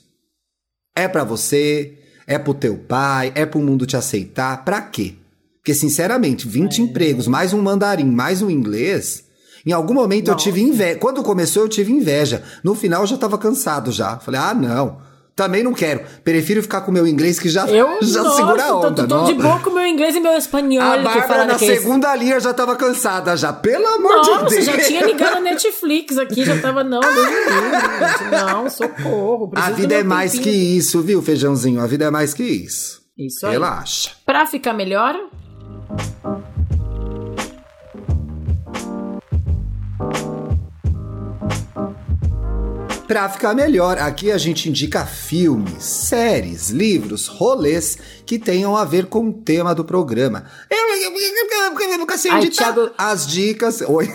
[0.95, 1.97] É pra você?
[2.25, 3.31] É pro teu pai?
[3.35, 4.63] É pro mundo te aceitar?
[4.63, 5.15] Pra quê?
[5.57, 9.25] Porque, sinceramente, 20 empregos, mais um mandarim, mais um inglês.
[9.65, 10.45] Em algum momento eu Nossa.
[10.45, 10.97] tive inveja.
[10.97, 12.43] Quando começou, eu tive inveja.
[12.63, 14.17] No final, eu já tava cansado já.
[14.17, 15.01] Falei, ah, não.
[15.37, 16.01] Também não quero.
[16.23, 19.07] Prefiro ficar com o meu inglês que já, Eu, já nossa, segura a tô- onda.
[19.07, 19.41] Tô, tô de não.
[19.43, 20.81] boa com meu inglês e meu espanhol.
[20.83, 23.53] A que eu Bárbara na daqueles- segunda linha já tava cansada já.
[23.53, 24.65] Pelo amor de Nossa, Deus.
[24.65, 28.31] já tinha ligado a Netflix aqui, já tava, não, livre, gente.
[28.31, 29.51] Não, socorro.
[29.55, 30.77] A vida é mais que tempinho.
[30.79, 31.81] isso, viu, feijãozinho?
[31.81, 32.99] A vida é mais que isso.
[33.15, 33.51] Isso aí.
[33.53, 34.09] Relaxa.
[34.25, 35.13] Pra ficar melhor,
[43.07, 49.05] Pra ficar melhor, aqui a gente indica filmes, séries, livros, rolês que tenham a ver
[49.05, 50.43] com o tema do programa.
[50.69, 52.73] Eu, eu, eu, eu nunca sei Ai, editar.
[52.73, 53.79] Thiago- As dicas.
[53.79, 54.09] Oi.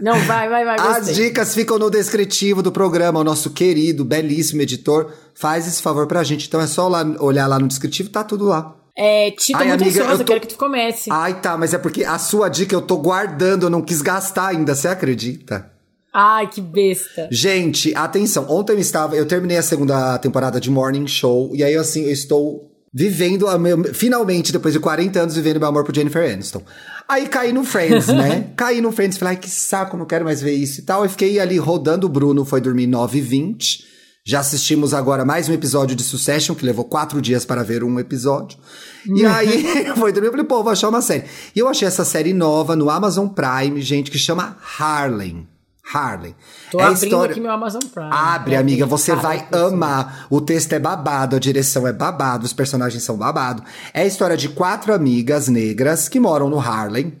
[0.00, 1.14] não, vai, vai, vai, As gostei.
[1.26, 3.18] dicas ficam no descritivo do programa.
[3.18, 6.46] O nosso querido, belíssimo editor faz esse favor pra gente.
[6.46, 8.76] Então é só lá, olhar lá no descritivo, tá tudo lá.
[8.96, 11.10] É, Ai, muito amiga, ansiosa, eu tô- quero que tu comece.
[11.12, 14.48] Ai, tá, mas é porque a sua dica eu tô guardando, eu não quis gastar
[14.48, 15.68] ainda, você acredita?
[16.12, 17.28] Ai, que besta.
[17.30, 18.46] Gente, atenção.
[18.48, 22.12] Ontem eu estava, eu terminei a segunda temporada de Morning Show e aí assim, eu
[22.12, 26.62] estou vivendo a meu, finalmente depois de 40 anos vivendo meu amor por Jennifer Aniston.
[27.08, 28.50] Aí caí no Friends, né?
[28.56, 31.04] caí no Friends, falei, ai que saco, não quero mais ver isso e tal.
[31.04, 33.86] Eu fiquei ali rodando, o Bruno foi dormir 9h20.
[34.26, 37.98] Já assistimos agora mais um episódio de Succession, que levou quatro dias para ver um
[37.98, 38.58] episódio.
[39.06, 41.24] E aí, foi dormir, eu falei, pô, vou achar uma série.
[41.56, 45.46] E eu achei essa série nova no Amazon Prime, gente, que chama Harlem.
[45.92, 46.34] Harlem.
[46.70, 48.10] Tô É abrindo história- aqui meu Amazon Prime.
[48.12, 50.26] Abre, Quero amiga, você vai amar.
[50.30, 53.62] O texto é babado, a direção é babado, os personagens são babado.
[53.94, 57.14] É a história de quatro amigas negras que moram no Harlem.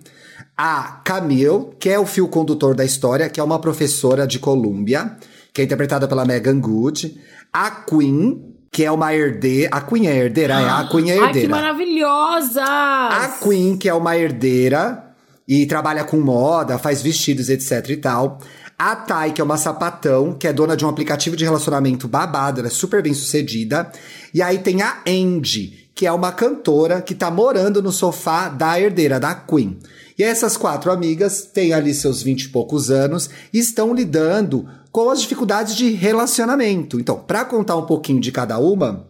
[0.56, 5.16] A Camille, que é o fio condutor da história, que é uma professora de Colômbia,
[5.52, 7.16] que é interpretada pela Megan Good.
[7.52, 9.70] A Queen, que é uma herdeira.
[9.72, 10.54] A Queen é herdeira?
[10.60, 11.48] É, a Queen é Ai, que herdeira.
[11.48, 12.62] maravilhosa!
[12.64, 15.07] A Queen, que é uma herdeira
[15.48, 18.38] e trabalha com moda, faz vestidos, etc e tal.
[18.78, 22.60] A Thay, que é uma sapatão, que é dona de um aplicativo de relacionamento babado,
[22.60, 23.90] ela é super bem sucedida.
[24.32, 28.78] E aí tem a Andy, que é uma cantora que tá morando no sofá da
[28.78, 29.78] herdeira, da Queen.
[30.16, 35.10] E essas quatro amigas têm ali seus vinte e poucos anos e estão lidando com
[35.10, 37.00] as dificuldades de relacionamento.
[37.00, 39.08] Então, pra contar um pouquinho de cada uma,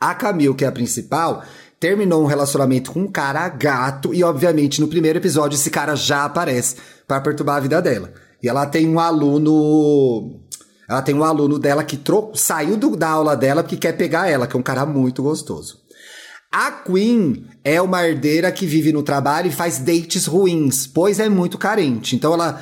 [0.00, 1.44] a Camille, que é a principal,
[1.80, 6.26] terminou um relacionamento com um cara gato e, obviamente, no primeiro episódio esse cara já
[6.26, 6.76] aparece
[7.08, 8.12] pra perturbar a vida dela.
[8.42, 10.40] E ela tem um aluno.
[10.88, 12.32] Ela tem um aluno dela que tro...
[12.34, 15.78] saiu do- da aula dela porque quer pegar ela, que é um cara muito gostoso.
[16.52, 21.28] A Queen é uma herdeira que vive no trabalho e faz dates ruins, pois é
[21.28, 22.16] muito carente.
[22.16, 22.60] Então ela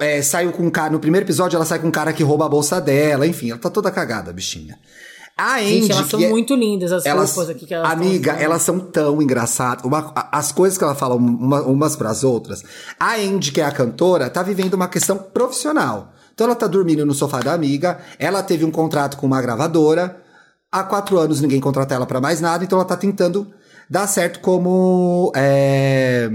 [0.00, 0.92] é, saiu com um cara.
[0.92, 3.58] No primeiro episódio, ela sai com um cara que rouba a bolsa dela, enfim, ela
[3.58, 4.78] tá toda cagada, bichinha.
[5.36, 8.32] A Andy, Gente, elas são é- muito lindas, as elas, roupas aqui que elas amiga,
[8.32, 8.42] usando.
[8.44, 9.84] elas são tão engraçadas.
[9.84, 12.62] Uma- as coisas que ela fala uma- umas pras outras.
[13.00, 16.12] A Andy, que é a cantora, tá vivendo uma questão profissional.
[16.32, 20.20] Então ela tá dormindo no sofá da amiga, ela teve um contrato com uma gravadora.
[20.70, 23.46] Há quatro anos ninguém contrata ela pra mais nada, então ela tá tentando
[23.90, 26.30] dar certo como é,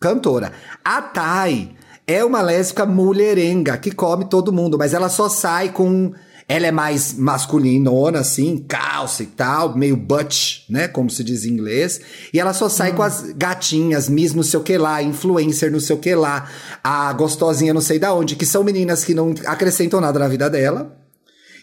[0.00, 0.52] cantora.
[0.84, 1.74] A Thay,
[2.06, 6.12] é uma lésbica mulherenga que come todo mundo, mas ela só sai com
[6.48, 10.88] ela é mais masculinona, assim, calça e tal, meio butch, né?
[10.88, 12.00] Como se diz em inglês.
[12.32, 12.96] E ela só sai hum.
[12.96, 16.48] com as gatinhas, Miss não sei o que lá, influencer não sei o que lá,
[16.82, 20.48] a gostosinha não sei da onde, que são meninas que não acrescentam nada na vida
[20.50, 20.96] dela.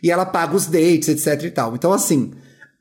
[0.01, 1.75] E ela paga os dates, etc e tal.
[1.75, 2.32] Então, assim,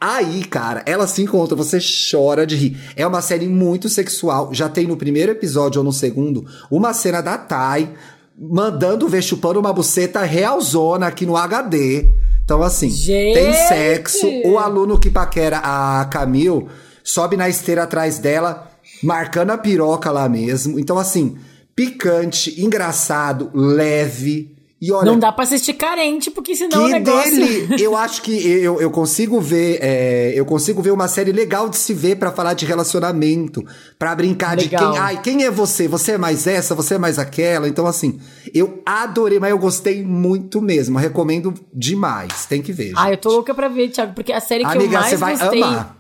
[0.01, 2.77] Aí, cara, ela se encontra, você chora de rir.
[2.95, 4.55] É uma série muito sexual.
[4.55, 7.95] Já tem no primeiro episódio ou no segundo uma cena da Tai
[8.39, 12.13] mandando ver chupando uma buceta realzona aqui no HD.
[12.45, 13.35] Então, assim, Gente.
[13.35, 14.27] tem sexo.
[14.45, 16.67] O aluno que paquera a Camille
[17.03, 18.71] sobe na esteira atrás dela,
[19.03, 20.79] marcando a piroca lá mesmo.
[20.79, 21.37] Então, assim,
[21.75, 24.57] picante, engraçado, leve.
[24.81, 27.31] E olha, não dá pra assistir carente, porque senão o negócio...
[27.33, 31.69] dele, eu acho que eu, eu consigo ver, é, eu consigo ver uma série legal
[31.69, 33.65] de se ver para falar de relacionamento,
[33.99, 34.93] para brincar legal.
[34.93, 35.89] de quem, ai, quem é você?
[35.89, 37.69] Você é mais essa, você é mais aquela.
[37.69, 38.21] Então assim,
[38.55, 40.97] eu adorei, mas eu gostei muito mesmo.
[40.97, 42.47] Recomendo demais.
[42.47, 42.93] Tem que ver.
[42.97, 45.17] Ah, eu tô louca pra ver, Thiago, porque a série que Amiga, eu mais você
[45.17, 45.98] vai gostei amar.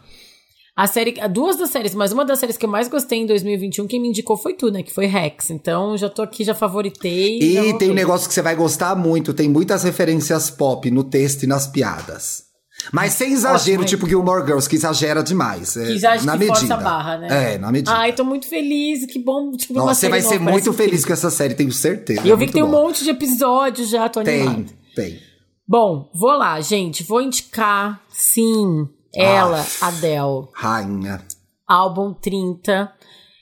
[0.79, 3.89] A série, duas das séries, mas uma das séries que eu mais gostei em 2021,
[3.89, 4.81] quem me indicou foi tu, né?
[4.81, 5.51] Que foi Rex.
[5.51, 7.41] Então já tô aqui, já favoritei.
[7.41, 11.03] E já tem um negócio que você vai gostar muito: tem muitas referências pop no
[11.03, 12.45] texto e nas piadas.
[12.93, 15.77] Mas sem exagero, Ótimo, tipo Gilmore Girls, que exagera demais.
[15.77, 16.59] É, que exagera, na que medida.
[16.61, 17.55] força a barra, né?
[17.55, 17.91] É, na medida.
[17.93, 19.51] Ai, tô muito feliz, que bom.
[19.57, 22.23] Tipo, Nossa, você vai ser muito feliz com essa série, tenho certeza.
[22.25, 22.69] E eu vi que tem bom.
[22.69, 24.65] um monte de episódios já, tô animada.
[24.95, 25.19] Tem, tem.
[25.67, 27.03] Bom, vou lá, gente.
[27.03, 28.89] Vou indicar, sim,
[29.21, 30.49] ela, ah, Adele.
[30.53, 31.23] Rainha
[31.69, 32.91] álbum 30.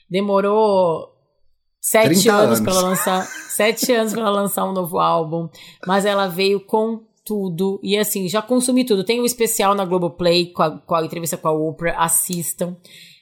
[0.09, 1.07] Demorou
[1.79, 2.59] sete anos, anos.
[2.59, 3.23] para lançar.
[3.49, 5.47] sete anos para lançar um novo álbum.
[5.87, 7.79] Mas ela veio com tudo.
[7.81, 9.05] E assim, já consumi tudo.
[9.05, 11.97] Tem um especial na Globoplay com a, com a entrevista com a Oprah.
[11.97, 12.75] Assistam.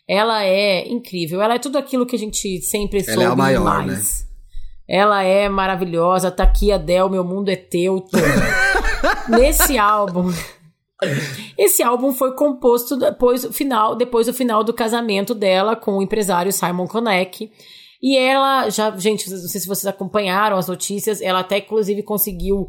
[0.08, 1.42] Ela é incrível.
[1.42, 3.88] Ela é tudo aquilo que a gente sempre ela soube é a maior, mais.
[3.88, 4.26] Né?
[4.88, 6.30] Ela é maravilhosa.
[6.30, 8.06] Tá aqui, Adele, meu mundo é teu.
[9.30, 10.32] Nesse álbum.
[11.58, 16.02] Esse álbum foi composto depois do final, depois do final do casamento dela com o
[16.02, 17.52] empresário Simon Konek.
[18.02, 22.68] E ela já, gente, não sei se vocês acompanharam as notícias, ela até inclusive conseguiu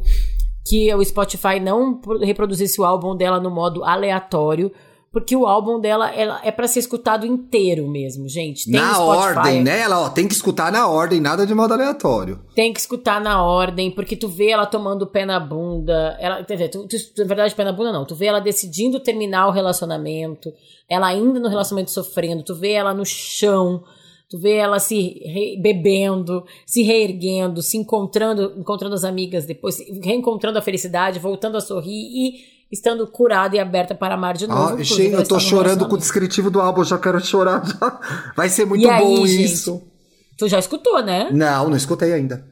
[0.67, 4.71] que o Spotify não reproduzisse o álbum dela no modo aleatório,
[5.17, 8.69] porque o álbum dela ela é para ser escutado inteiro mesmo, gente.
[8.69, 9.79] Tem na ordem, né?
[9.79, 12.39] Ela ó, tem que escutar na ordem, nada de modo aleatório.
[12.53, 16.15] Tem que escutar na ordem, porque tu vê ela tomando pé na bunda.
[16.19, 18.05] Ela, quer dizer, tu, tu, na verdade, pé na bunda não.
[18.05, 20.53] Tu vê ela decidindo terminar o relacionamento,
[20.87, 23.83] ela ainda no relacionamento sofrendo, tu vê ela no chão.
[24.29, 30.59] Tu vê ela se re, bebendo, se reerguendo, se encontrando, encontrando as amigas depois, reencontrando
[30.59, 34.75] a felicidade, voltando a sorrir e estando curada e aberta para amar de novo.
[34.75, 37.65] Ah, gente, eu tô chorando com o descritivo do álbum, já quero chorar.
[37.65, 37.99] Já.
[38.35, 39.73] Vai ser muito e bom aí, isso.
[39.73, 41.29] Gente, tu já escutou, né?
[41.31, 42.45] Não, não escutei ainda.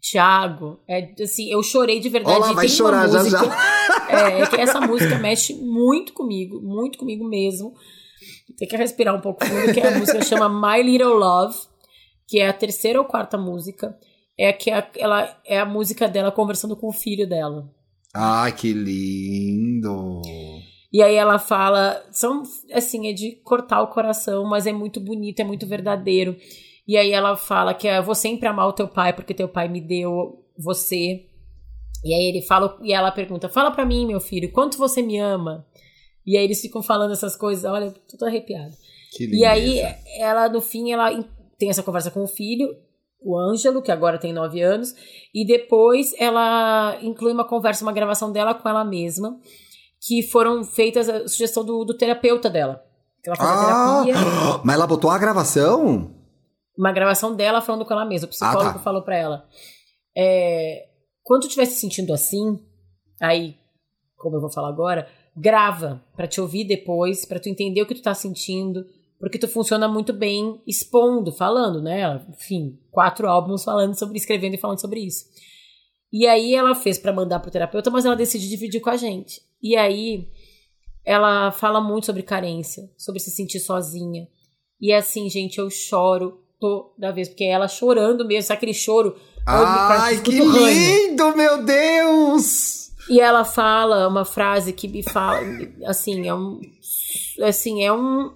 [0.00, 2.38] Tiago, é assim, eu chorei de verdade.
[2.38, 3.40] Olá, vai chorar já já.
[4.08, 7.74] É, é que essa música mexe muito comigo, muito comigo mesmo.
[8.56, 11.54] Tem que respirar um pouco fundo, que a música chama My Little Love,
[12.26, 13.94] que é a terceira ou quarta música.
[14.38, 17.68] É que a, ela é a música dela conversando com o filho dela.
[18.14, 20.22] Ai, que lindo!
[20.92, 22.42] E aí ela fala, são
[22.72, 26.36] assim, é de cortar o coração, mas é muito bonito, é muito verdadeiro.
[26.86, 29.68] E aí ela fala que eu vou sempre amar o teu pai porque teu pai
[29.68, 31.26] me deu você.
[32.04, 35.18] E aí ele fala, e ela pergunta: "Fala para mim, meu filho, quanto você me
[35.18, 35.64] ama?"
[36.26, 38.76] E aí eles ficam falando essas coisas, olha, tô arrepiada.
[39.12, 39.80] Que e aí
[40.18, 41.10] ela no fim ela
[41.58, 42.74] tem essa conversa com o filho
[43.22, 44.94] o Ângelo, que agora tem nove anos,
[45.34, 49.38] e depois ela inclui uma conversa, uma gravação dela com ela mesma,
[50.00, 52.82] que foram feitas a sugestão do, do terapeuta dela.
[53.24, 54.14] Ela ah, terapia.
[54.64, 56.14] Mas ela botou a gravação?
[56.76, 58.26] Uma gravação dela falando com ela mesma.
[58.26, 58.78] O psicólogo ah, tá.
[58.78, 59.44] falou para ela.
[60.16, 60.86] É,
[61.22, 62.58] quando tu estiver se sentindo assim,
[63.20, 63.56] aí,
[64.16, 65.06] como eu vou falar agora,
[65.36, 68.86] grava para te ouvir depois, para tu entender o que tu tá sentindo
[69.20, 72.24] porque tu funciona muito bem expondo, falando, né?
[72.30, 75.26] Enfim, quatro álbuns falando sobre, escrevendo e falando sobre isso.
[76.10, 79.42] E aí ela fez para mandar pro terapeuta, mas ela decidiu dividir com a gente.
[79.62, 80.26] E aí
[81.04, 84.26] ela fala muito sobre carência, sobre se sentir sozinha.
[84.80, 89.14] E assim, gente, eu choro toda vez, porque é ela chorando mesmo, sabe aquele choro?
[89.46, 92.90] Ai, que lindo, meu Deus!
[93.08, 95.40] E ela fala uma frase que me fala,
[95.84, 96.60] assim, é um,
[97.42, 98.32] assim, é um,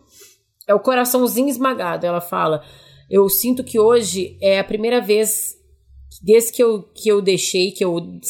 [0.66, 2.06] é o coraçãozinho esmagado.
[2.06, 2.64] Ela fala:
[3.10, 5.56] Eu sinto que hoje é a primeira vez,
[6.22, 8.20] desde que eu, que eu deixei, que eu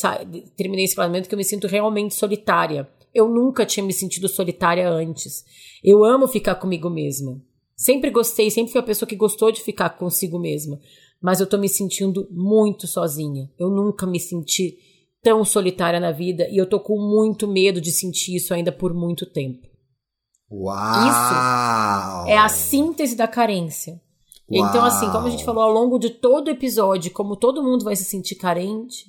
[0.57, 2.89] terminei esse planejamento, que eu me sinto realmente solitária.
[3.14, 5.45] Eu nunca tinha me sentido solitária antes.
[5.82, 7.41] Eu amo ficar comigo mesma.
[7.76, 10.80] Sempre gostei, sempre fui a pessoa que gostou de ficar consigo mesma.
[11.22, 13.51] mas eu tô me sentindo muito sozinha.
[13.59, 14.76] Eu nunca me senti
[15.22, 18.93] tão solitária na vida e eu tô com muito medo de sentir isso ainda por
[18.93, 19.74] muito tempo.
[20.61, 22.25] Uau!
[22.25, 24.01] Isso é a síntese da carência.
[24.51, 24.69] Uau.
[24.69, 27.85] Então, assim, como a gente falou ao longo de todo o episódio, como todo mundo
[27.85, 29.07] vai se sentir carente,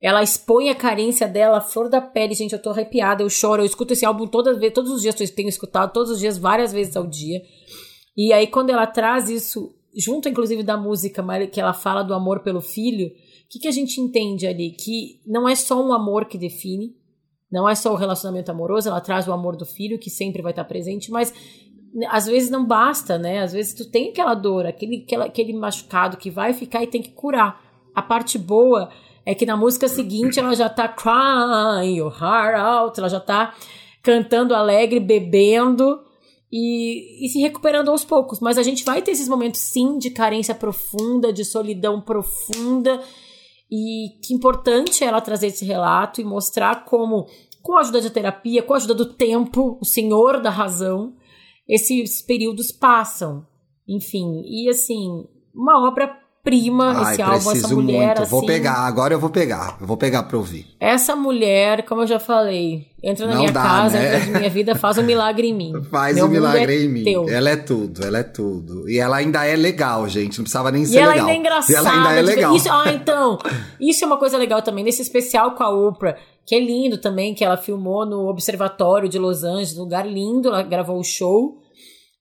[0.00, 2.34] ela expõe a carência dela, a flor da pele.
[2.34, 5.18] Gente, eu tô arrepiada, eu choro, eu escuto esse álbum todas vezes, todos os dias,
[5.20, 7.42] eu tenho escutado todos os dias, várias vezes ao dia.
[8.16, 12.40] E aí, quando ela traz isso, junto inclusive da música, que ela fala do amor
[12.40, 13.10] pelo filho, o
[13.48, 14.70] que, que a gente entende ali?
[14.72, 16.94] Que não é só um amor que define,
[17.54, 20.50] não é só o relacionamento amoroso, ela traz o amor do filho, que sempre vai
[20.50, 21.32] estar presente, mas
[22.08, 23.42] às vezes não basta, né?
[23.42, 27.12] Às vezes tu tem aquela dor, aquele, aquele machucado que vai ficar e tem que
[27.12, 27.62] curar.
[27.94, 28.90] A parte boa
[29.24, 33.54] é que na música seguinte ela já tá crying your heart out, ela já tá
[34.02, 36.00] cantando alegre, bebendo
[36.50, 38.40] e, e se recuperando aos poucos.
[38.40, 43.00] Mas a gente vai ter esses momentos, sim, de carência profunda, de solidão profunda.
[43.70, 47.26] E que importante é ela trazer esse relato e mostrar como,
[47.64, 51.14] com a ajuda da terapia, com a ajuda do tempo, o senhor da razão,
[51.66, 53.46] esses períodos passam.
[53.88, 58.22] Enfim, e assim, uma obra prima Ai, esse álbum, essa mulher muito.
[58.22, 58.30] assim.
[58.30, 59.78] Vou pegar, agora eu vou pegar.
[59.80, 60.66] Eu vou pegar pra ouvir.
[60.78, 64.16] Essa mulher, como eu já falei, entra na Não minha dá, casa, né?
[64.16, 65.72] entra na minha vida, faz um milagre em mim.
[65.90, 67.02] Faz Meu um milagre é em mim.
[67.02, 67.26] Teu.
[67.30, 68.86] Ela é tudo, ela é tudo.
[68.90, 70.36] E ela ainda é legal, gente.
[70.36, 71.28] Não precisava nem ser e ela legal.
[71.28, 72.54] Ainda é engraçada, e ela ainda é legal.
[72.54, 73.38] Isso, ah, então.
[73.80, 74.84] Isso é uma coisa legal também.
[74.84, 76.14] Nesse especial com a Oprah,
[76.46, 80.62] que é lindo também, que ela filmou no Observatório de Los Angeles, lugar lindo, ela
[80.62, 81.60] gravou o show.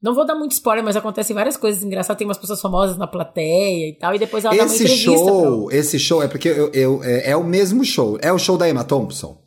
[0.01, 2.17] Não vou dar muito spoiler, mas acontecem várias coisas engraçadas.
[2.17, 4.13] Tem umas pessoas famosas na plateia e tal.
[4.13, 5.11] E depois ela esse dá uma entrevista.
[5.11, 5.78] Show, pra...
[5.78, 8.17] Esse show é porque eu, eu, é, é, o mesmo show.
[8.21, 9.41] É o show da Emma Thompson?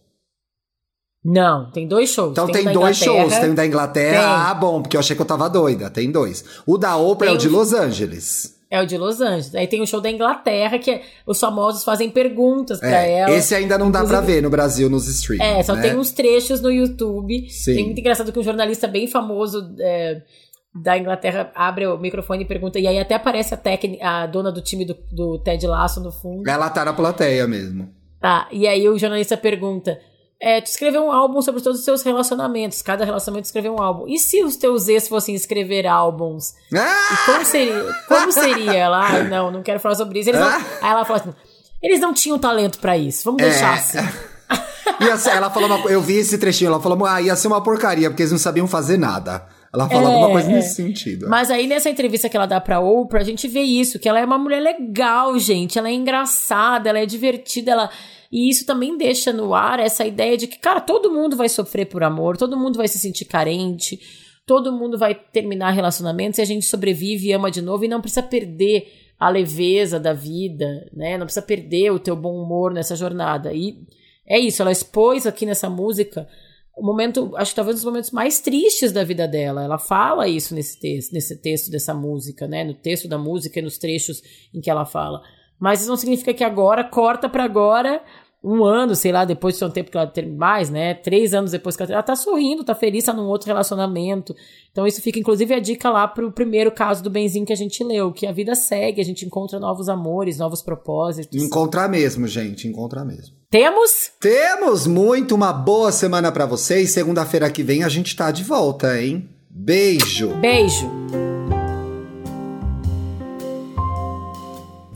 [1.23, 2.31] Não, tem dois shows.
[2.31, 3.35] Então tem, tem dois shows.
[3.37, 4.19] Tem o da Inglaterra.
[4.19, 4.51] Tem.
[4.51, 5.91] Ah, bom, porque eu achei que eu tava doida.
[5.91, 6.43] Tem dois.
[6.67, 8.56] O da Oprah tem é o de Los Angeles.
[8.69, 9.55] É o de Los Angeles.
[9.55, 13.31] Aí tem o show da Inglaterra, que é, os famosos fazem perguntas é, pra ela.
[13.31, 15.45] Esse ainda não dá Inclusive, pra ver no Brasil, nos streams.
[15.45, 15.83] É, só né?
[15.83, 17.49] tem uns trechos no YouTube.
[17.49, 17.75] Sim.
[17.75, 19.75] Tem muito engraçado que um jornalista bem famoso.
[19.79, 20.23] É,
[20.83, 24.53] da Inglaterra abre o microfone e pergunta, e aí até aparece a técnica, a dona
[24.53, 26.47] do time do, do Ted Lasso no fundo.
[26.47, 27.89] Ela tá na plateia mesmo.
[28.21, 29.99] Tá, e aí o jornalista pergunta:
[30.41, 34.07] é, tu escreveu um álbum sobre todos os seus relacionamentos, cada relacionamento escreveu um álbum.
[34.07, 36.55] E se os teus ex fossem escrever álbuns?
[36.75, 37.15] Ah!
[37.15, 37.95] E como seria?
[38.07, 38.75] Como seria?
[38.75, 40.33] Ela, ah, não, não quero falar sobre isso.
[40.33, 40.43] Não...
[40.43, 40.61] Ah!
[40.83, 41.35] Aí ela fala assim:
[41.83, 43.51] eles não tinham talento para isso, vamos é.
[43.51, 43.99] deixar assim.
[45.19, 48.09] Ser, ela falou uma, eu vi esse trechinho, ela falou, ah, ia ser uma porcaria,
[48.09, 49.45] porque eles não sabiam fazer nada.
[49.73, 51.29] Ela fala é, alguma coisa nesse sentido.
[51.29, 54.19] Mas aí nessa entrevista que ela dá pra Oprah, a gente vê isso, que ela
[54.19, 55.79] é uma mulher legal, gente.
[55.79, 57.91] Ela é engraçada, ela é divertida, ela...
[58.31, 61.87] E isso também deixa no ar essa ideia de que, cara, todo mundo vai sofrer
[61.87, 64.01] por amor, todo mundo vai se sentir carente,
[64.45, 68.01] todo mundo vai terminar relacionamentos e a gente sobrevive e ama de novo e não
[68.01, 71.17] precisa perder a leveza da vida, né?
[71.17, 73.53] Não precisa perder o teu bom humor nessa jornada.
[73.53, 73.83] E
[74.27, 76.29] é isso, ela expôs aqui nessa música
[76.77, 79.65] o momento, acho que talvez um dos momentos mais tristes da vida dela.
[79.65, 82.63] Ela fala isso nesse texto, nesse texto dessa música, né?
[82.65, 84.23] No texto da música e nos trechos
[84.53, 85.23] em que ela fala.
[85.59, 88.03] Mas isso não significa que agora corta para agora
[88.47, 90.95] um ano, sei lá, depois de um tempo que ela tem mais, né?
[90.95, 94.37] Três anos depois que ela, ela tá sorrindo, tá feliz, tá num outro relacionamento.
[94.71, 97.83] Então isso fica, inclusive, a dica lá pro primeiro caso do Benzinho que a gente
[97.83, 101.43] leu, que a vida segue, a gente encontra novos amores, novos propósitos.
[101.43, 103.35] Encontrar mesmo, gente, encontrar mesmo.
[103.51, 104.13] Temos?
[104.21, 106.93] Temos muito, uma boa semana para vocês.
[106.93, 109.29] Segunda-feira que vem a gente tá de volta, hein?
[109.51, 110.29] Beijo.
[110.37, 110.89] Beijo.